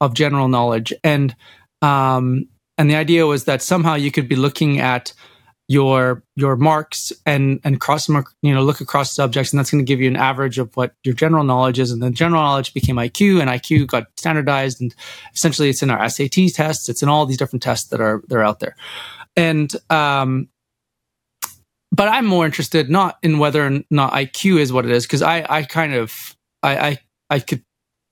of 0.00 0.14
general 0.14 0.48
knowledge, 0.48 0.92
and 1.04 1.34
um, 1.82 2.46
and 2.78 2.90
the 2.90 2.96
idea 2.96 3.26
was 3.26 3.44
that 3.44 3.62
somehow 3.62 3.94
you 3.94 4.10
could 4.10 4.28
be 4.28 4.36
looking 4.36 4.80
at 4.80 5.12
your 5.70 6.24
your 6.34 6.56
marks 6.56 7.12
and 7.24 7.60
and 7.62 7.80
cross 7.80 8.08
you 8.08 8.52
know 8.52 8.60
look 8.60 8.80
across 8.80 9.14
subjects 9.14 9.52
and 9.52 9.58
that's 9.58 9.70
going 9.70 9.84
to 9.84 9.88
give 9.88 10.00
you 10.00 10.08
an 10.08 10.16
average 10.16 10.58
of 10.58 10.76
what 10.76 10.94
your 11.04 11.14
general 11.14 11.44
knowledge 11.44 11.78
is. 11.78 11.92
And 11.92 12.02
then 12.02 12.12
general 12.12 12.42
knowledge 12.42 12.74
became 12.74 12.96
IQ 12.96 13.40
and 13.40 13.48
IQ 13.48 13.86
got 13.86 14.06
standardized 14.16 14.80
and 14.80 14.92
essentially 15.32 15.70
it's 15.70 15.80
in 15.80 15.90
our 15.90 16.08
SAT 16.08 16.52
tests. 16.52 16.88
It's 16.88 17.04
in 17.04 17.08
all 17.08 17.24
these 17.24 17.36
different 17.36 17.62
tests 17.62 17.88
that 17.90 18.00
are 18.00 18.20
they're 18.26 18.42
out 18.42 18.58
there. 18.58 18.74
And 19.36 19.72
um, 19.90 20.48
but 21.92 22.08
I'm 22.08 22.26
more 22.26 22.46
interested 22.46 22.90
not 22.90 23.18
in 23.22 23.38
whether 23.38 23.66
or 23.66 23.80
not 23.90 24.12
IQ 24.12 24.60
is 24.60 24.72
what 24.72 24.84
it 24.84 24.92
is 24.92 25.06
because 25.06 25.22
I 25.22 25.44
I 25.48 25.62
kind 25.64 25.94
of 25.94 26.36
I 26.62 26.88
I 26.88 26.98
I 27.30 27.38
could 27.40 27.62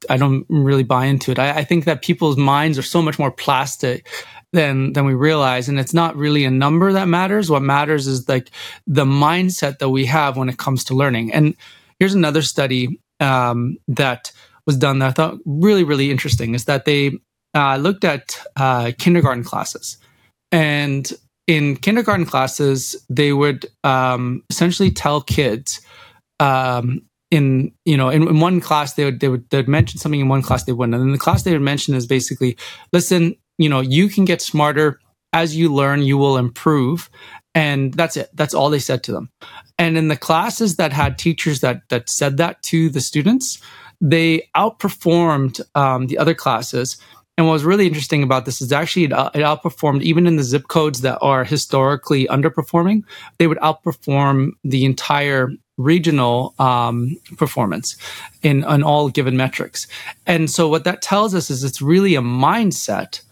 I 0.09 0.17
don't 0.17 0.47
really 0.49 0.85
buy 0.85 1.07
into 1.07 1.33
it. 1.33 1.39
I, 1.39 1.59
I 1.59 1.65
think 1.65 1.85
that 1.85 2.03
people's 2.03 2.37
minds 2.37 2.79
are 2.79 2.83
so 2.83 3.03
much 3.03 3.19
more 3.19 3.31
plastic 3.31 4.07
than 4.53 4.93
than 4.93 5.05
we 5.05 5.15
realize, 5.15 5.69
and 5.69 5.79
it's 5.79 5.95
not 5.95 6.17
really 6.17 6.45
a 6.45 6.51
number 6.51 6.93
that 6.93 7.09
matters. 7.09 7.51
What 7.51 7.63
matters 7.63 8.07
is 8.07 8.29
like 8.29 8.51
the 8.87 9.05
mindset 9.05 9.79
that 9.79 9.91
we 9.91 10.07
have 10.07 10.37
when 10.37 10.49
it 10.49 10.59
comes 10.59 10.85
to 10.85 10.95
learning. 10.95 11.33
And 11.33 11.55
here's 11.99 12.15
another 12.15 12.43
study 12.43 13.01
um, 13.21 13.77
that 13.89 14.33
was 14.67 14.77
done 14.77 15.01
that 15.01 15.09
I 15.09 15.13
thought 15.13 15.39
really 15.45 15.85
really 15.85 16.11
interesting 16.11 16.55
is 16.55 16.67
that 16.67 16.85
they 16.85 17.19
uh, 17.55 17.77
looked 17.77 18.05
at 18.05 18.39
uh, 18.57 18.93
kindergarten 18.99 19.45
classes 19.45 19.99
and 20.53 21.11
in 21.49 21.77
kindergarten 21.77 22.27
classes, 22.27 22.95
they 23.09 23.33
would 23.33 23.67
um, 23.83 24.45
essentially 24.51 24.91
tell 24.91 25.23
kids 25.23 25.81
um, 26.39 27.01
in 27.31 27.73
you 27.85 27.97
know 27.97 28.11
in, 28.11 28.29
in, 28.29 28.39
one 28.39 28.61
class 28.61 28.95
they 28.95 29.05
would 29.05 29.19
they 29.19 29.29
would 29.29 29.49
they'd 29.51 29.67
mention 29.67 29.99
something 29.99 30.21
in 30.21 30.29
one 30.29 30.43
class 30.43 30.65
they 30.65 30.73
wouldn't, 30.73 30.95
and 30.95 31.13
the 31.13 31.19
class 31.19 31.43
they 31.43 31.53
would 31.53 31.63
mention 31.63 31.95
is 31.95 32.07
basically, 32.07 32.57
listen, 32.93 33.35
you 33.57 33.69
know, 33.69 33.81
you 33.81 34.09
can 34.09 34.25
get 34.25 34.41
smarter 34.41 35.01
as 35.33 35.57
you 35.57 35.73
learn, 35.73 36.03
you 36.03 36.19
will 36.19 36.37
improve, 36.37 37.11
and 37.55 37.95
that's 37.95 38.17
it. 38.19 38.29
That's 38.35 38.55
all 38.55 38.71
they 38.71 38.79
said 38.79 39.03
to 39.05 39.13
them. 39.13 39.31
And 39.79 39.97
in 39.97 40.09
the 40.09 40.17
classes 40.17 40.77
that 40.77 40.93
had 40.93 41.19
teachers 41.19 41.61
that 41.61 41.89
that 41.89 42.11
said 42.11 42.37
that 42.37 42.63
to 42.65 42.91
the 42.91 43.01
students, 43.01 43.59
they 44.03 44.49
outperformed 44.55 45.63
um, 45.75 46.09
the 46.09 46.19
other 46.19 46.35
classes 46.35 46.99
and 47.39 47.47
what 47.47 47.53
was 47.53 47.65
really 47.65 47.87
interesting 47.87 48.25
about 48.25 48.47
this 48.47 48.61
is 48.61 48.73
actually 48.73 49.05
it, 49.05 49.13
it, 49.13 49.45
outperformed 49.45 50.03
even 50.03 50.27
in 50.27 50.35
the 50.35 50.43
zip 50.43 50.67
codes 50.67 51.03
that 51.03 51.19
are 51.23 51.45
historically 51.45 52.27
underperforming. 52.27 53.05
They 53.39 53.47
would 53.47 53.59
outperform 53.59 54.51
the 54.65 54.85
entire 54.85 55.51
regional 55.77 56.53
um, 56.59 57.17
performance 57.37 57.97
in 58.43 58.65
on 58.65 58.83
all 58.83 59.09
given 59.09 59.37
metrics. 59.37 59.87
And 60.27 60.51
so 60.51 60.69
what 60.69 60.83
that 60.83 61.01
tells 61.01 61.33
us 61.33 61.49
is 61.49 61.63
it's 61.63 61.81
really 61.81 62.17
a 62.17 62.21
mindset. 62.21 63.23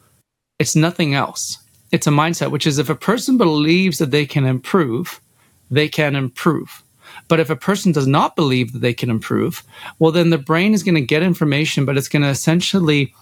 It's 0.60 0.76
nothing 0.76 1.14
else. 1.14 1.58
It's 1.90 2.06
a 2.06 2.10
mindset, 2.10 2.52
which 2.52 2.66
is 2.66 2.78
if 2.78 2.88
a 2.88 2.94
person 2.94 3.36
believes 3.36 3.98
that 3.98 4.12
they 4.12 4.24
can 4.24 4.46
improve, 4.46 5.20
they 5.68 5.88
can 5.88 6.14
improve. 6.14 6.84
But 7.26 7.40
if 7.40 7.50
a 7.50 7.56
person 7.56 7.90
does 7.90 8.06
not 8.06 8.36
believe 8.36 8.72
that 8.72 8.78
they 8.82 8.94
can 8.94 9.10
improve, 9.10 9.64
well, 9.98 10.12
then 10.12 10.30
the 10.30 10.38
brain 10.38 10.74
is 10.74 10.84
going 10.84 10.94
to 10.94 11.00
get 11.00 11.24
information, 11.24 11.84
but 11.84 11.96
it's 11.96 12.08
going 12.08 12.22
to 12.22 12.28
essentially 12.28 13.12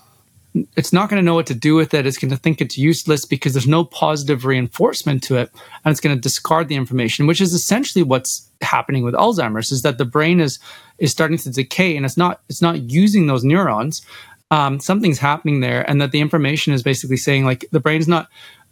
it's 0.76 0.92
not 0.92 1.08
going 1.08 1.20
to 1.20 1.24
know 1.24 1.34
what 1.34 1.46
to 1.46 1.54
do 1.54 1.74
with 1.74 1.94
it. 1.94 2.06
It's 2.06 2.18
going 2.18 2.30
to 2.30 2.36
think 2.36 2.60
it's 2.60 2.78
useless 2.78 3.24
because 3.24 3.54
there's 3.54 3.66
no 3.66 3.84
positive 3.84 4.44
reinforcement 4.44 5.22
to 5.24 5.36
it, 5.36 5.50
and 5.84 5.90
it's 5.90 6.00
going 6.00 6.16
to 6.16 6.20
discard 6.20 6.68
the 6.68 6.76
information, 6.76 7.26
which 7.26 7.40
is 7.40 7.52
essentially 7.54 8.02
what's 8.02 8.48
happening 8.60 9.02
with 9.02 9.14
Alzheimer's. 9.14 9.72
Is 9.72 9.82
that 9.82 9.98
the 9.98 10.04
brain 10.04 10.40
is 10.40 10.58
is 10.98 11.10
starting 11.10 11.38
to 11.38 11.50
decay, 11.50 11.96
and 11.96 12.06
it's 12.06 12.16
not 12.16 12.42
it's 12.48 12.62
not 12.62 12.90
using 12.90 13.26
those 13.26 13.44
neurons. 13.44 14.02
Um, 14.50 14.78
something's 14.78 15.18
happening 15.18 15.60
there, 15.60 15.88
and 15.90 16.00
that 16.00 16.12
the 16.12 16.20
information 16.20 16.72
is 16.72 16.82
basically 16.82 17.16
saying 17.16 17.44
like 17.44 17.64
the 17.72 17.80
brain's 17.80 18.06
not 18.06 18.28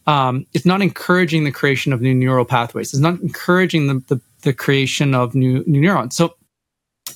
um, 0.07 0.47
it's 0.53 0.67
not 0.67 0.83
encouraging 0.83 1.45
the 1.45 1.53
creation 1.53 1.93
of 1.93 2.01
new 2.01 2.15
neural 2.15 2.45
pathways. 2.45 2.93
It's 2.93 3.03
not 3.03 3.21
encouraging 3.21 3.89
the 3.89 4.15
the, 4.15 4.21
the 4.43 4.53
creation 4.53 5.15
of 5.15 5.35
new 5.35 5.65
new 5.67 5.81
neurons. 5.81 6.15
So 6.15 6.37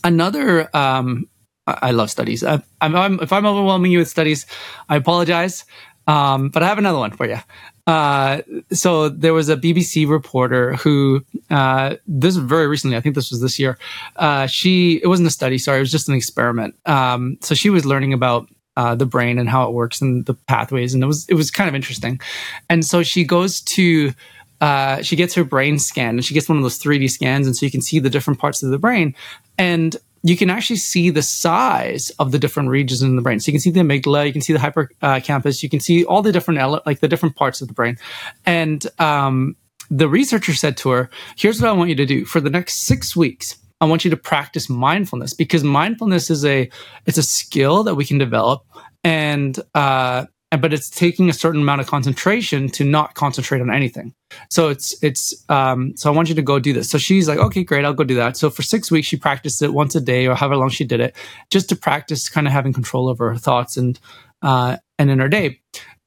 another 0.02 0.74
um, 0.76 1.29
I 1.66 1.90
love 1.90 2.11
studies. 2.11 2.44
I, 2.44 2.62
I'm, 2.81 3.20
if 3.20 3.33
I'm 3.33 3.46
overwhelming 3.46 3.92
you 3.92 3.98
with 3.98 4.09
studies, 4.09 4.46
I 4.88 4.96
apologize. 4.96 5.64
Um, 6.07 6.50
but 6.50 6.62
I 6.62 6.68
have 6.68 6.79
another 6.79 6.98
one 6.98 7.11
for 7.11 7.26
you. 7.26 7.38
Uh, 7.87 8.42
so 8.72 9.09
there 9.09 9.35
was 9.35 9.48
a 9.48 9.57
BBC 9.57 10.09
reporter 10.09 10.74
who, 10.74 11.24
uh, 11.50 11.96
this 12.07 12.37
very 12.37 12.68
recently, 12.68 12.96
I 12.96 13.00
think 13.00 13.14
this 13.14 13.31
was 13.31 13.40
this 13.40 13.59
year. 13.59 13.79
Uh, 14.16 14.46
she, 14.46 15.00
it 15.02 15.09
wasn't 15.09 15.26
a 15.26 15.33
study, 15.33 15.59
sorry, 15.59 15.79
it 15.79 15.81
was 15.81 15.90
just 15.90 16.09
an 16.09 16.14
experiment. 16.14 16.76
Um, 16.87 17.38
so 17.40 17.55
she 17.55 17.70
was 17.70 17.85
learning 17.85 18.12
about 18.12 18.48
uh, 18.76 18.94
the 18.94 19.07
brain 19.07 19.38
and 19.38 19.48
how 19.48 19.68
it 19.68 19.72
works 19.72 20.00
and 20.00 20.26
the 20.26 20.35
pathways, 20.35 20.94
and 20.94 21.02
it 21.02 21.07
was 21.07 21.26
it 21.29 21.35
was 21.35 21.50
kind 21.50 21.66
of 21.66 21.74
interesting. 21.74 22.20
And 22.68 22.85
so 22.85 23.02
she 23.02 23.24
goes 23.24 23.62
to 23.62 24.12
uh, 24.61 25.02
she 25.02 25.16
gets 25.16 25.35
her 25.35 25.44
brain 25.44 25.79
scanned 25.79 26.18
and 26.18 26.24
she 26.24 26.35
gets 26.35 26.48
one 26.48 26.57
of 26.57 26.62
those 26.62 26.79
3D 26.79 27.11
scans. 27.11 27.46
And 27.46 27.57
so 27.57 27.66
you 27.66 27.72
can 27.72 27.83
see 27.83 27.98
the 27.98 28.11
different 28.11 28.38
parts 28.38 28.62
of 28.62 28.70
the 28.70 28.79
brain. 28.79 29.14
And 29.59 29.96
you 30.22 30.37
can 30.37 30.50
actually 30.50 30.76
see 30.76 31.11
the 31.11 31.22
size 31.22 32.11
of 32.18 32.33
the 32.33 32.38
different 32.38 32.68
regions 32.68 33.02
in 33.02 33.16
the 33.16 33.22
brain. 33.22 33.40
So 33.40 33.48
you 33.48 33.52
can 33.52 33.61
see 33.61 33.70
the 33.70 33.81
amygdala, 33.81 34.26
you 34.26 34.33
can 34.33 34.42
see 34.42 34.52
the 34.52 34.59
hippocampus, 34.59 35.62
you 35.62 35.68
can 35.68 35.81
see 35.81 36.05
all 36.05 36.22
the 36.22 36.33
different 36.33 36.61
like 36.87 37.00
the 37.00 37.09
different 37.09 37.37
parts 37.37 37.61
of 37.61 37.68
the 37.68 37.74
brain, 37.74 37.96
and 38.44 38.87
um, 38.98 39.57
the 39.90 40.09
researcher 40.09 40.55
said 40.55 40.76
to 40.79 40.90
her, 40.90 41.11
Here's 41.37 41.61
what 41.61 41.68
I 41.68 41.72
want 41.72 41.90
you 41.90 41.96
to 41.96 42.07
do 42.07 42.24
for 42.24 42.40
the 42.40 42.50
next 42.50 42.87
six 42.87 43.14
weeks. 43.14 43.57
I 43.81 43.85
want 43.85 44.05
you 44.05 44.11
to 44.11 44.16
practice 44.16 44.70
mindfulness 44.70 45.35
because 45.35 45.62
mindfulness 45.62 46.31
is 46.31 46.44
a 46.44 46.70
it's 47.05 47.18
a 47.18 47.22
skill 47.22 47.83
that 47.85 47.94
we 47.94 48.05
can 48.05 48.16
develop 48.16 48.64
and 49.05 49.59
uh 49.74 50.26
but 50.50 50.72
it's 50.72 50.88
taking 50.88 51.28
a 51.28 51.32
certain 51.32 51.61
amount 51.61 51.80
of 51.80 51.87
concentration 51.87 52.68
to 52.68 52.85
not 52.85 53.14
concentrate 53.14 53.61
on 53.61 53.70
anything. 53.70 54.14
So 54.50 54.68
it's 54.68 55.02
it's 55.02 55.44
um 55.48 55.96
so 55.96 56.11
I 56.11 56.14
want 56.14 56.28
you 56.28 56.35
to 56.37 56.42
go 56.42 56.59
do 56.59 56.72
this. 56.72 56.88
So 56.88 56.98
she's 56.98 57.28
like, 57.28 57.38
okay, 57.38 57.64
great, 57.64 57.85
I'll 57.85 57.94
go 57.94 58.04
do 58.04 58.14
that. 58.16 58.37
So 58.37 58.50
for 58.50 58.62
six 58.62 58.90
weeks 58.90 59.09
she 59.09 59.16
practiced 59.16 59.61
it 59.62 59.72
once 59.72 59.94
a 59.94 60.00
day 60.00 60.26
or 60.26 60.35
however 60.35 60.56
long 60.56 60.68
she 60.68 60.85
did 60.85 61.00
it, 61.00 61.16
just 61.50 61.68
to 61.70 61.76
practice 61.76 62.28
kind 62.28 62.46
of 62.46 62.52
having 62.52 62.72
control 62.72 63.09
over 63.09 63.30
her 63.30 63.38
thoughts 63.38 63.76
and 63.76 63.98
uh 64.42 64.76
and 64.98 65.11
in 65.11 65.18
her 65.18 65.28
day. 65.28 65.61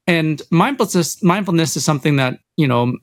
And 0.08 0.42
mindfulness 0.52 1.22
mindfulness 1.22 1.76
is 1.76 1.84
something 1.84 2.16
that, 2.16 2.40
you 2.56 2.68
know, 2.68 2.98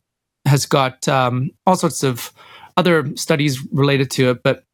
has 0.47 0.65
got 0.65 1.07
um 1.07 1.51
all 1.67 1.77
sorts 1.77 2.03
of 2.03 2.33
other 2.79 3.15
studies 3.17 3.65
related 3.73 4.11
to 4.13 4.31
it, 4.31 4.43
but 4.43 4.65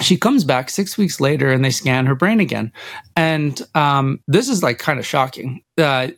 she 0.00 0.16
comes 0.16 0.44
back 0.44 0.70
six 0.70 0.96
weeks 0.96 1.20
later 1.20 1.50
and 1.50 1.64
they 1.64 1.70
scan 1.70 2.06
her 2.06 2.14
brain 2.14 2.40
again. 2.40 2.72
And 3.16 3.60
um, 3.74 4.20
this 4.26 4.48
is 4.48 4.62
like 4.62 4.78
kind 4.78 4.98
of 4.98 5.06
shocking. 5.06 5.62
Uh, 5.76 6.08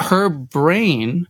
her 0.00 0.28
brain 0.28 1.26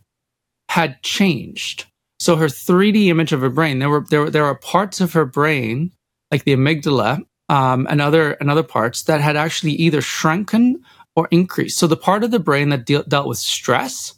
had 0.69 1.03
changed. 1.03 1.87
So 2.19 2.37
her 2.37 2.47
3D 2.47 3.07
image 3.07 3.33
of 3.33 3.41
her 3.41 3.51
brain, 3.51 3.79
there 3.79 3.91
were 3.91 4.05
there, 4.09 4.31
there 4.31 4.45
are 4.45 4.55
parts 4.55 5.01
of 5.01 5.13
her 5.13 5.25
brain, 5.25 5.91
like 6.31 6.45
the 6.45 6.57
amygdala 6.57 7.21
um, 7.49 7.87
and 7.91 8.01
other 8.01 8.33
and 8.33 8.51
other 8.51 8.63
parts 8.63 9.03
that 9.03 9.21
had 9.21 9.37
actually 9.37 9.73
either 9.73 10.01
shrunken 10.01 10.83
or 11.17 11.29
increased. 11.31 11.79
So 11.79 11.87
the 11.87 11.97
part 11.97 12.25
of 12.25 12.31
the 12.31 12.39
brain 12.39 12.71
that 12.71 12.87
de- 12.87 13.05
dealt 13.05 13.29
with 13.29 13.39
stress 13.39 14.15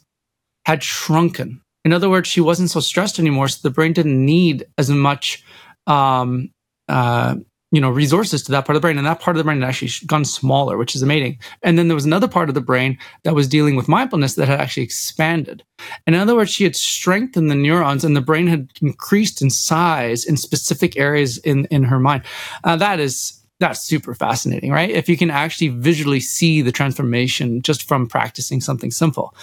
had 0.65 0.83
shrunken. 0.83 1.61
In 1.85 1.93
other 1.93 2.09
words, 2.09 2.27
she 2.27 2.41
wasn't 2.41 2.69
so 2.69 2.79
stressed 2.79 3.19
anymore, 3.19 3.47
so 3.47 3.59
the 3.61 3.73
brain 3.73 3.93
didn't 3.93 4.25
need 4.25 4.65
as 4.77 4.89
much 4.89 5.43
um, 5.85 6.49
uh, 6.89 7.35
you 7.71 7.81
know 7.81 7.89
resources 7.89 8.43
to 8.43 8.51
that 8.51 8.65
part 8.65 8.75
of 8.75 8.81
the 8.81 8.85
brain 8.85 8.97
and 8.97 9.05
that 9.05 9.19
part 9.19 9.35
of 9.35 9.39
the 9.39 9.43
brain 9.43 9.61
had 9.61 9.69
actually 9.69 9.91
gone 10.05 10.25
smaller 10.25 10.77
which 10.77 10.95
is 10.95 11.01
amazing. 11.01 11.37
And 11.63 11.77
then 11.77 11.87
there 11.87 11.95
was 11.95 12.05
another 12.05 12.27
part 12.27 12.49
of 12.49 12.55
the 12.55 12.61
brain 12.61 12.97
that 13.23 13.35
was 13.35 13.47
dealing 13.47 13.75
with 13.75 13.87
mindfulness 13.87 14.35
that 14.35 14.47
had 14.47 14.59
actually 14.59 14.83
expanded. 14.83 15.63
In 16.05 16.13
other 16.13 16.35
words 16.35 16.51
she 16.51 16.63
had 16.63 16.75
strengthened 16.75 17.51
the 17.51 17.55
neurons 17.55 18.03
and 18.03 18.15
the 18.15 18.21
brain 18.21 18.47
had 18.47 18.69
increased 18.81 19.41
in 19.41 19.49
size 19.49 20.23
in 20.25 20.37
specific 20.37 20.97
areas 20.97 21.37
in 21.39 21.65
in 21.65 21.83
her 21.83 21.99
mind. 21.99 22.23
Uh, 22.63 22.75
that 22.77 22.99
is 22.99 23.33
that's 23.59 23.81
super 23.81 24.13
fascinating 24.13 24.71
right? 24.71 24.89
If 24.89 25.09
you 25.09 25.17
can 25.17 25.31
actually 25.31 25.69
visually 25.69 26.19
see 26.19 26.61
the 26.61 26.71
transformation 26.71 27.61
just 27.61 27.87
from 27.87 28.07
practicing 28.07 28.61
something 28.61 28.91
simple. 28.91 29.35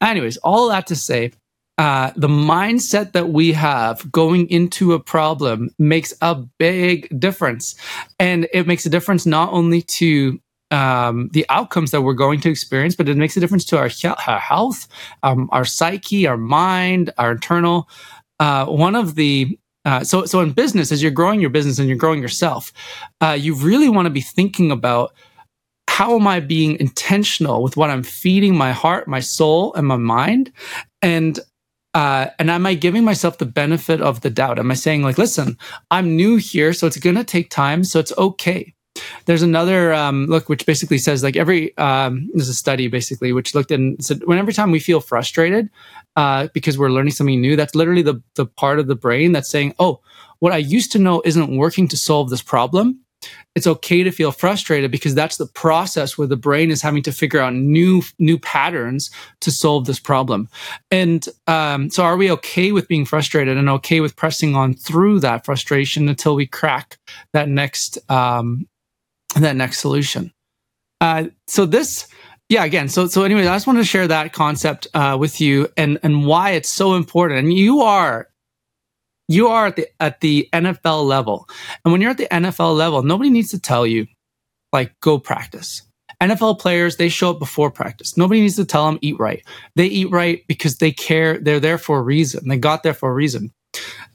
Anyways 0.00 0.36
all 0.38 0.68
that 0.68 0.86
to 0.86 0.96
say 0.96 1.32
uh, 1.78 2.12
the 2.16 2.28
mindset 2.28 3.12
that 3.12 3.30
we 3.30 3.52
have 3.52 4.10
going 4.12 4.48
into 4.50 4.92
a 4.92 5.00
problem 5.00 5.70
makes 5.78 6.12
a 6.20 6.34
big 6.34 7.08
difference. 7.18 7.74
And 8.18 8.46
it 8.52 8.66
makes 8.66 8.84
a 8.84 8.90
difference 8.90 9.24
not 9.24 9.52
only 9.52 9.82
to 9.82 10.38
um, 10.70 11.28
the 11.32 11.46
outcomes 11.48 11.90
that 11.90 12.02
we're 12.02 12.14
going 12.14 12.40
to 12.40 12.50
experience, 12.50 12.96
but 12.96 13.08
it 13.08 13.16
makes 13.16 13.36
a 13.36 13.40
difference 13.40 13.64
to 13.66 13.78
our, 13.78 13.90
our 14.26 14.38
health, 14.38 14.88
um, 15.22 15.48
our 15.52 15.64
psyche, 15.64 16.26
our 16.26 16.36
mind, 16.36 17.12
our 17.18 17.32
internal. 17.32 17.88
Uh, 18.40 18.66
one 18.66 18.94
of 18.94 19.14
the 19.14 19.58
uh, 19.84 20.04
so 20.04 20.24
so 20.24 20.40
in 20.40 20.52
business, 20.52 20.92
as 20.92 21.02
you're 21.02 21.10
growing 21.10 21.40
your 21.40 21.50
business 21.50 21.78
and 21.78 21.88
you're 21.88 21.98
growing 21.98 22.22
yourself, 22.22 22.72
uh, 23.20 23.36
you 23.38 23.54
really 23.54 23.88
want 23.88 24.06
to 24.06 24.10
be 24.10 24.20
thinking 24.20 24.70
about 24.70 25.12
how 25.88 26.14
am 26.16 26.26
I 26.26 26.40
being 26.40 26.78
intentional 26.78 27.62
with 27.62 27.76
what 27.76 27.90
I'm 27.90 28.04
feeding 28.04 28.56
my 28.56 28.72
heart, 28.72 29.08
my 29.08 29.20
soul, 29.20 29.74
and 29.74 29.86
my 29.86 29.96
mind, 29.96 30.52
and 31.02 31.38
uh, 31.94 32.28
and 32.38 32.50
am 32.50 32.66
I 32.66 32.74
giving 32.74 33.04
myself 33.04 33.38
the 33.38 33.46
benefit 33.46 34.00
of 34.00 34.22
the 34.22 34.30
doubt? 34.30 34.58
Am 34.58 34.70
I 34.70 34.74
saying 34.74 35.02
like, 35.02 35.18
listen, 35.18 35.58
I'm 35.90 36.16
new 36.16 36.36
here, 36.36 36.72
so 36.72 36.86
it's 36.86 36.96
going 36.96 37.16
to 37.16 37.24
take 37.24 37.50
time, 37.50 37.84
so 37.84 37.98
it's 37.98 38.12
okay. 38.16 38.74
There's 39.24 39.42
another 39.42 39.92
um, 39.94 40.26
look 40.26 40.48
which 40.48 40.66
basically 40.66 40.98
says 40.98 41.22
like 41.22 41.36
every 41.36 41.76
um, 41.78 42.28
there's 42.34 42.48
a 42.48 42.54
study 42.54 42.88
basically 42.88 43.32
which 43.32 43.54
looked 43.54 43.70
and 43.70 44.02
said 44.04 44.20
whenever 44.24 44.52
time 44.52 44.70
we 44.70 44.80
feel 44.80 45.00
frustrated 45.00 45.70
uh, 46.16 46.48
because 46.52 46.76
we're 46.76 46.90
learning 46.90 47.12
something 47.12 47.40
new, 47.40 47.56
that's 47.56 47.74
literally 47.74 48.02
the 48.02 48.22
the 48.34 48.44
part 48.44 48.78
of 48.78 48.86
the 48.86 48.94
brain 48.94 49.32
that's 49.32 49.48
saying, 49.48 49.74
oh, 49.78 50.00
what 50.40 50.52
I 50.52 50.58
used 50.58 50.92
to 50.92 50.98
know 50.98 51.22
isn't 51.24 51.56
working 51.56 51.88
to 51.88 51.96
solve 51.96 52.28
this 52.28 52.42
problem 52.42 53.00
it's 53.54 53.66
okay 53.66 54.02
to 54.02 54.10
feel 54.10 54.32
frustrated 54.32 54.90
because 54.90 55.14
that's 55.14 55.36
the 55.36 55.46
process 55.46 56.16
where 56.16 56.26
the 56.26 56.36
brain 56.36 56.70
is 56.70 56.82
having 56.82 57.02
to 57.02 57.12
figure 57.12 57.40
out 57.40 57.54
new 57.54 58.02
new 58.18 58.38
patterns 58.38 59.10
to 59.40 59.50
solve 59.50 59.86
this 59.86 60.00
problem. 60.00 60.48
And 60.90 61.26
um, 61.46 61.90
so 61.90 62.04
are 62.04 62.16
we 62.16 62.30
okay 62.32 62.72
with 62.72 62.88
being 62.88 63.04
frustrated 63.04 63.56
and 63.56 63.68
okay 63.68 64.00
with 64.00 64.16
pressing 64.16 64.54
on 64.54 64.74
through 64.74 65.20
that 65.20 65.44
frustration 65.44 66.08
until 66.08 66.34
we 66.34 66.46
crack 66.46 66.98
that 67.32 67.48
next 67.48 67.98
um, 68.10 68.66
that 69.36 69.56
next 69.56 69.80
solution? 69.80 70.32
Uh, 71.00 71.24
so 71.46 71.66
this 71.66 72.06
yeah 72.48 72.64
again 72.64 72.88
so 72.88 73.06
so 73.06 73.22
anyway 73.22 73.42
i 73.42 73.54
just 73.54 73.66
wanted 73.66 73.78
to 73.78 73.84
share 73.84 74.06
that 74.06 74.32
concept 74.32 74.86
uh, 74.94 75.16
with 75.18 75.40
you 75.40 75.68
and 75.76 75.98
and 76.02 76.26
why 76.26 76.50
it's 76.50 76.68
so 76.68 76.94
important. 76.94 77.38
And 77.40 77.52
you 77.52 77.80
are 77.80 78.28
you 79.32 79.48
are 79.48 79.66
at 79.66 79.76
the 79.76 79.86
at 80.00 80.20
the 80.20 80.48
NFL 80.52 81.04
level. 81.04 81.48
And 81.84 81.92
when 81.92 82.00
you're 82.00 82.10
at 82.10 82.18
the 82.18 82.28
NFL 82.30 82.76
level, 82.76 83.02
nobody 83.02 83.30
needs 83.30 83.50
to 83.50 83.58
tell 83.58 83.86
you 83.86 84.06
like 84.72 84.98
go 85.00 85.18
practice. 85.18 85.82
NFL 86.20 86.60
players, 86.60 86.96
they 86.96 87.08
show 87.08 87.30
up 87.30 87.38
before 87.40 87.70
practice. 87.70 88.16
Nobody 88.16 88.40
needs 88.40 88.56
to 88.56 88.64
tell 88.64 88.86
them 88.86 88.98
eat 89.02 89.18
right. 89.18 89.44
They 89.74 89.86
eat 89.86 90.10
right 90.10 90.44
because 90.46 90.78
they 90.78 90.92
care. 90.92 91.38
They're 91.38 91.58
there 91.58 91.78
for 91.78 91.98
a 91.98 92.02
reason. 92.02 92.48
They 92.48 92.58
got 92.58 92.84
there 92.84 92.94
for 92.94 93.10
a 93.10 93.14
reason. 93.14 93.52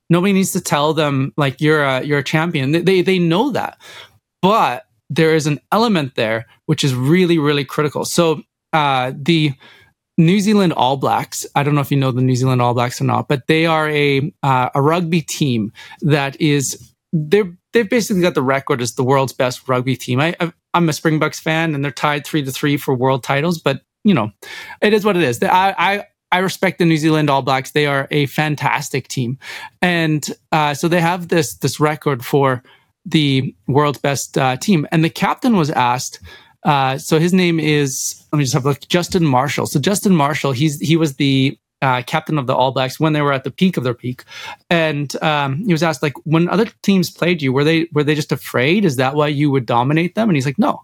Nobody 0.09 0.31
needs 0.31 0.53
to 0.53 0.61
tell 0.61 0.93
them 0.93 1.33
like 1.35 1.59
you're 1.59 1.83
a 1.83 2.03
you're 2.03 2.19
a 2.19 2.23
champion. 2.23 2.71
They 2.71 2.81
they, 2.81 3.01
they 3.01 3.19
know 3.19 3.51
that. 3.51 3.77
But 4.41 4.85
there 5.09 5.35
is 5.35 5.47
an 5.47 5.59
element 5.71 6.15
there 6.15 6.45
which 6.65 6.83
is 6.83 6.93
really 6.93 7.37
really 7.37 7.65
critical. 7.65 8.05
So 8.05 8.41
uh, 8.73 9.11
the 9.15 9.53
New 10.17 10.39
Zealand 10.39 10.73
All 10.73 10.97
Blacks. 10.97 11.45
I 11.55 11.63
don't 11.63 11.75
know 11.75 11.81
if 11.81 11.91
you 11.91 11.97
know 11.97 12.11
the 12.11 12.21
New 12.21 12.35
Zealand 12.35 12.61
All 12.61 12.73
Blacks 12.73 12.99
or 12.99 13.03
not, 13.03 13.27
but 13.27 13.47
they 13.47 13.65
are 13.65 13.89
a 13.89 14.31
uh, 14.43 14.69
a 14.73 14.81
rugby 14.81 15.21
team 15.21 15.71
that 16.01 16.39
is 16.41 16.93
they're 17.13 17.51
they've 17.73 17.89
basically 17.89 18.21
got 18.21 18.35
the 18.35 18.41
record 18.41 18.81
as 18.81 18.95
the 18.95 19.03
world's 19.03 19.33
best 19.33 19.67
rugby 19.67 19.95
team. 19.95 20.19
I, 20.19 20.35
I'm 20.73 20.89
a 20.89 20.93
Springboks 20.93 21.39
fan, 21.39 21.75
and 21.75 21.83
they're 21.83 21.91
tied 21.91 22.25
three 22.25 22.43
to 22.43 22.51
three 22.51 22.77
for 22.77 22.95
world 22.95 23.23
titles. 23.23 23.59
But 23.59 23.81
you 24.03 24.13
know, 24.13 24.31
it 24.81 24.93
is 24.93 25.05
what 25.05 25.15
it 25.17 25.23
is. 25.23 25.41
I 25.43 25.75
I, 25.77 26.05
I 26.31 26.39
respect 26.39 26.79
the 26.79 26.85
New 26.85 26.97
Zealand 26.97 27.29
All 27.29 27.41
Blacks. 27.43 27.71
They 27.71 27.85
are 27.85 28.07
a 28.09 28.25
fantastic 28.25 29.07
team, 29.07 29.37
and 29.81 30.27
uh, 30.51 30.73
so 30.73 30.87
they 30.87 31.01
have 31.01 31.27
this 31.27 31.55
this 31.55 31.79
record 31.79 32.25
for 32.25 32.63
the 33.05 33.55
world's 33.67 33.99
best 33.99 34.37
uh, 34.37 34.57
team. 34.57 34.87
And 34.91 35.03
the 35.03 35.09
captain 35.09 35.55
was 35.55 35.69
asked 35.71 36.19
uh, 36.67 36.97
so 36.97 37.17
his 37.17 37.33
name 37.33 37.59
is 37.59 38.23
let 38.31 38.37
me 38.37 38.43
just 38.43 38.53
have 38.53 38.65
a 38.65 38.69
look. 38.69 38.87
Justin 38.89 39.25
Marshall. 39.25 39.65
So 39.65 39.79
Justin 39.79 40.15
Marshall, 40.15 40.51
he's 40.51 40.79
he 40.79 40.97
was 40.97 41.15
the 41.15 41.57
uh, 41.81 42.01
captain 42.05 42.37
of 42.37 42.45
the 42.45 42.55
All 42.55 42.71
Blacks 42.71 42.99
when 42.99 43.13
they 43.13 43.21
were 43.21 43.31
at 43.31 43.45
the 43.45 43.51
peak 43.51 43.77
of 43.77 43.85
their 43.85 43.93
peak, 43.93 44.23
and 44.69 45.15
um, 45.23 45.63
he 45.65 45.71
was 45.71 45.81
asked 45.81 46.03
like, 46.03 46.13
when 46.25 46.49
other 46.49 46.65
teams 46.83 47.09
played 47.09 47.41
you, 47.41 47.53
were 47.53 47.63
they 47.63 47.87
were 47.93 48.03
they 48.03 48.15
just 48.15 48.33
afraid? 48.33 48.83
Is 48.83 48.97
that 48.97 49.15
why 49.15 49.27
you 49.27 49.49
would 49.49 49.65
dominate 49.65 50.13
them? 50.15 50.29
And 50.29 50.35
he's 50.35 50.45
like, 50.45 50.59
no. 50.59 50.83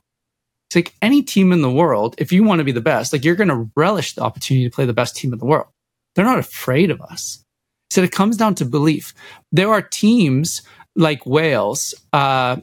It's 0.70 0.76
like 0.76 0.96
any 1.04 1.22
team 1.22 1.52
in 1.52 1.62
the 1.62 1.70
world, 1.70 2.16
if 2.18 2.32
you 2.32 2.44
want 2.44 2.60
to 2.60 2.64
be 2.64 2.72
the 2.72 2.82
best, 2.82 3.14
like 3.14 3.24
you're 3.24 3.36
going 3.36 3.50
to 3.50 3.70
relish 3.76 4.16
the 4.16 4.22
opportunity 4.22 4.68
to 4.68 4.74
play 4.74 4.86
the 4.86 4.94
best 4.94 5.16
team 5.16 5.32
in 5.32 5.38
the 5.38 5.46
world. 5.46 5.68
They're 6.16 6.26
not 6.26 6.40
afraid 6.40 6.90
of 6.90 7.02
us. 7.02 7.44
He 7.90 7.96
said 7.96 8.04
it 8.06 8.12
comes 8.12 8.38
down 8.38 8.56
to 8.56 8.66
belief. 8.66 9.14
There 9.52 9.72
are 9.72 9.82
teams 9.82 10.64
like 10.96 11.26
Wales 11.26 11.94
uh, 12.14 12.58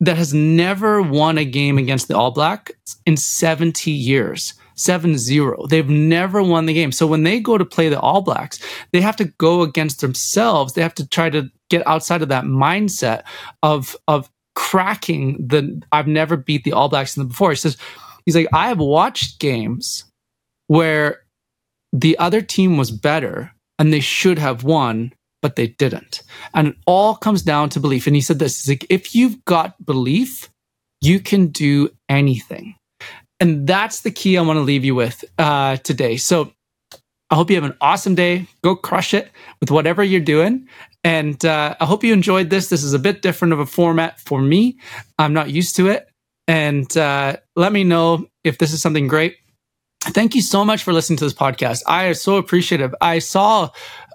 that 0.00 0.16
has 0.16 0.32
never 0.32 1.02
won 1.02 1.38
a 1.38 1.44
game 1.44 1.78
against 1.78 2.08
the 2.08 2.16
All 2.16 2.30
Blacks 2.30 2.72
in 3.06 3.16
70 3.16 3.90
years. 3.90 4.54
7 4.76 5.18
0. 5.18 5.66
They've 5.66 5.90
never 5.90 6.42
won 6.42 6.64
the 6.64 6.72
game. 6.72 6.90
So 6.90 7.06
when 7.06 7.22
they 7.22 7.38
go 7.38 7.58
to 7.58 7.66
play 7.66 7.90
the 7.90 8.00
All 8.00 8.22
Blacks, 8.22 8.58
they 8.92 9.02
have 9.02 9.16
to 9.16 9.26
go 9.26 9.60
against 9.60 10.00
themselves. 10.00 10.72
They 10.72 10.80
have 10.80 10.94
to 10.94 11.06
try 11.06 11.28
to 11.28 11.50
get 11.68 11.86
outside 11.86 12.22
of 12.22 12.30
that 12.30 12.44
mindset 12.44 13.24
of, 13.62 13.94
of 14.08 14.30
cracking 14.54 15.36
the 15.38 15.82
I've 15.92 16.06
never 16.06 16.36
beat 16.36 16.64
the 16.64 16.72
All 16.72 16.88
Blacks 16.88 17.14
in 17.14 17.22
the 17.22 17.28
before. 17.28 17.50
He 17.50 17.56
says, 17.56 17.76
he's 18.24 18.34
like, 18.34 18.48
I 18.54 18.68
have 18.68 18.78
watched 18.78 19.38
games 19.38 20.04
where 20.68 21.22
the 21.92 22.16
other 22.18 22.40
team 22.40 22.78
was 22.78 22.90
better 22.90 23.52
and 23.78 23.92
they 23.92 24.00
should 24.00 24.38
have 24.38 24.64
won 24.64 25.12
but 25.42 25.56
they 25.56 25.68
didn't. 25.68 26.22
And 26.54 26.68
it 26.68 26.76
all 26.86 27.14
comes 27.16 27.42
down 27.42 27.70
to 27.70 27.80
belief. 27.80 28.06
And 28.06 28.16
he 28.16 28.22
said 28.22 28.38
this 28.38 28.68
like, 28.68 28.86
if 28.90 29.14
you've 29.14 29.44
got 29.44 29.84
belief, 29.84 30.48
you 31.00 31.20
can 31.20 31.48
do 31.48 31.90
anything. 32.08 32.76
And 33.38 33.66
that's 33.66 34.02
the 34.02 34.10
key 34.10 34.36
I 34.36 34.42
want 34.42 34.58
to 34.58 34.62
leave 34.62 34.84
you 34.84 34.94
with 34.94 35.24
uh, 35.38 35.76
today. 35.78 36.16
So 36.18 36.52
I 37.30 37.36
hope 37.36 37.48
you 37.48 37.56
have 37.56 37.64
an 37.64 37.76
awesome 37.80 38.14
day. 38.14 38.46
Go 38.62 38.76
crush 38.76 39.14
it 39.14 39.30
with 39.60 39.70
whatever 39.70 40.04
you're 40.04 40.20
doing. 40.20 40.68
And 41.02 41.42
uh, 41.44 41.74
I 41.80 41.86
hope 41.86 42.04
you 42.04 42.12
enjoyed 42.12 42.50
this. 42.50 42.68
This 42.68 42.82
is 42.82 42.92
a 42.92 42.98
bit 42.98 43.22
different 43.22 43.54
of 43.54 43.60
a 43.60 43.66
format 43.66 44.20
for 44.20 44.42
me. 44.42 44.78
I'm 45.18 45.32
not 45.32 45.50
used 45.50 45.76
to 45.76 45.88
it. 45.88 46.08
And 46.46 46.94
uh, 46.96 47.36
let 47.56 47.72
me 47.72 47.84
know 47.84 48.26
if 48.44 48.58
this 48.58 48.72
is 48.72 48.82
something 48.82 49.06
great 49.06 49.36
thank 50.04 50.34
you 50.34 50.42
so 50.42 50.64
much 50.64 50.82
for 50.82 50.92
listening 50.92 51.18
to 51.18 51.24
this 51.24 51.34
podcast. 51.34 51.82
I 51.86 52.04
am 52.04 52.14
so 52.14 52.36
appreciative. 52.36 52.94
I 53.00 53.18
saw 53.18 53.70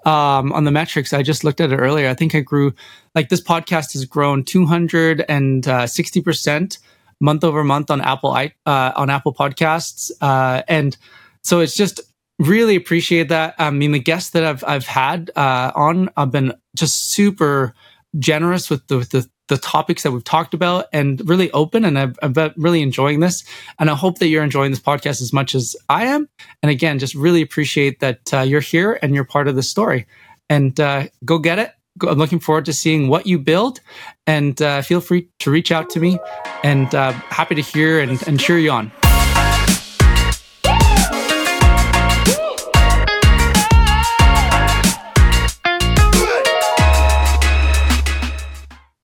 um, 0.06 0.52
on 0.52 0.64
the 0.64 0.70
metrics, 0.70 1.12
I 1.12 1.22
just 1.22 1.44
looked 1.44 1.60
at 1.60 1.70
it 1.72 1.76
earlier. 1.76 2.08
I 2.08 2.14
think 2.14 2.34
I 2.34 2.40
grew, 2.40 2.72
like, 3.14 3.28
this 3.28 3.42
podcast 3.42 3.92
has 3.94 4.04
grown 4.04 4.44
260% 4.44 6.78
month 7.20 7.44
over 7.44 7.64
month 7.64 7.90
on 7.90 8.00
Apple, 8.00 8.30
uh, 8.30 8.92
on 8.94 9.10
Apple 9.10 9.34
Podcasts. 9.34 10.12
Uh, 10.20 10.62
and 10.68 10.96
so 11.42 11.58
it's 11.60 11.74
just 11.74 12.00
really 12.38 12.76
appreciate 12.76 13.30
that. 13.30 13.56
I 13.58 13.70
mean, 13.70 13.90
the 13.90 13.98
guests 13.98 14.30
that 14.30 14.44
I've, 14.44 14.62
I've 14.64 14.86
had 14.86 15.32
uh, 15.34 15.72
on, 15.74 16.08
I've 16.16 16.30
been 16.30 16.52
just 16.76 17.10
super 17.10 17.74
generous 18.18 18.70
with 18.70 18.86
the, 18.86 18.98
with 18.98 19.10
the 19.10 19.28
the 19.48 19.56
topics 19.56 20.02
that 20.02 20.12
we've 20.12 20.24
talked 20.24 20.54
about 20.54 20.86
and 20.92 21.26
really 21.28 21.50
open. 21.52 21.84
And 21.84 21.98
I've, 21.98 22.18
I've 22.22 22.36
really 22.56 22.82
enjoying 22.82 23.20
this. 23.20 23.44
And 23.78 23.90
I 23.90 23.94
hope 23.94 24.18
that 24.18 24.28
you're 24.28 24.42
enjoying 24.42 24.70
this 24.70 24.80
podcast 24.80 25.20
as 25.22 25.32
much 25.32 25.54
as 25.54 25.76
I 25.88 26.06
am. 26.06 26.28
And 26.62 26.70
again, 26.70 26.98
just 26.98 27.14
really 27.14 27.42
appreciate 27.42 28.00
that 28.00 28.34
uh, 28.34 28.40
you're 28.40 28.60
here 28.60 28.98
and 29.02 29.14
you're 29.14 29.24
part 29.24 29.48
of 29.48 29.56
the 29.56 29.62
story. 29.62 30.06
And 30.48 30.78
uh, 30.80 31.08
go 31.24 31.38
get 31.38 31.58
it. 31.58 31.72
I'm 32.02 32.18
looking 32.18 32.40
forward 32.40 32.66
to 32.66 32.72
seeing 32.72 33.08
what 33.08 33.26
you 33.26 33.38
build. 33.38 33.80
And 34.26 34.60
uh, 34.60 34.82
feel 34.82 35.00
free 35.00 35.28
to 35.40 35.50
reach 35.50 35.72
out 35.72 35.90
to 35.90 36.00
me 36.00 36.18
and 36.62 36.94
uh, 36.94 37.12
happy 37.12 37.54
to 37.54 37.62
hear 37.62 38.00
and, 38.00 38.22
and 38.28 38.38
cheer 38.38 38.58
you 38.58 38.70
on. 38.70 38.92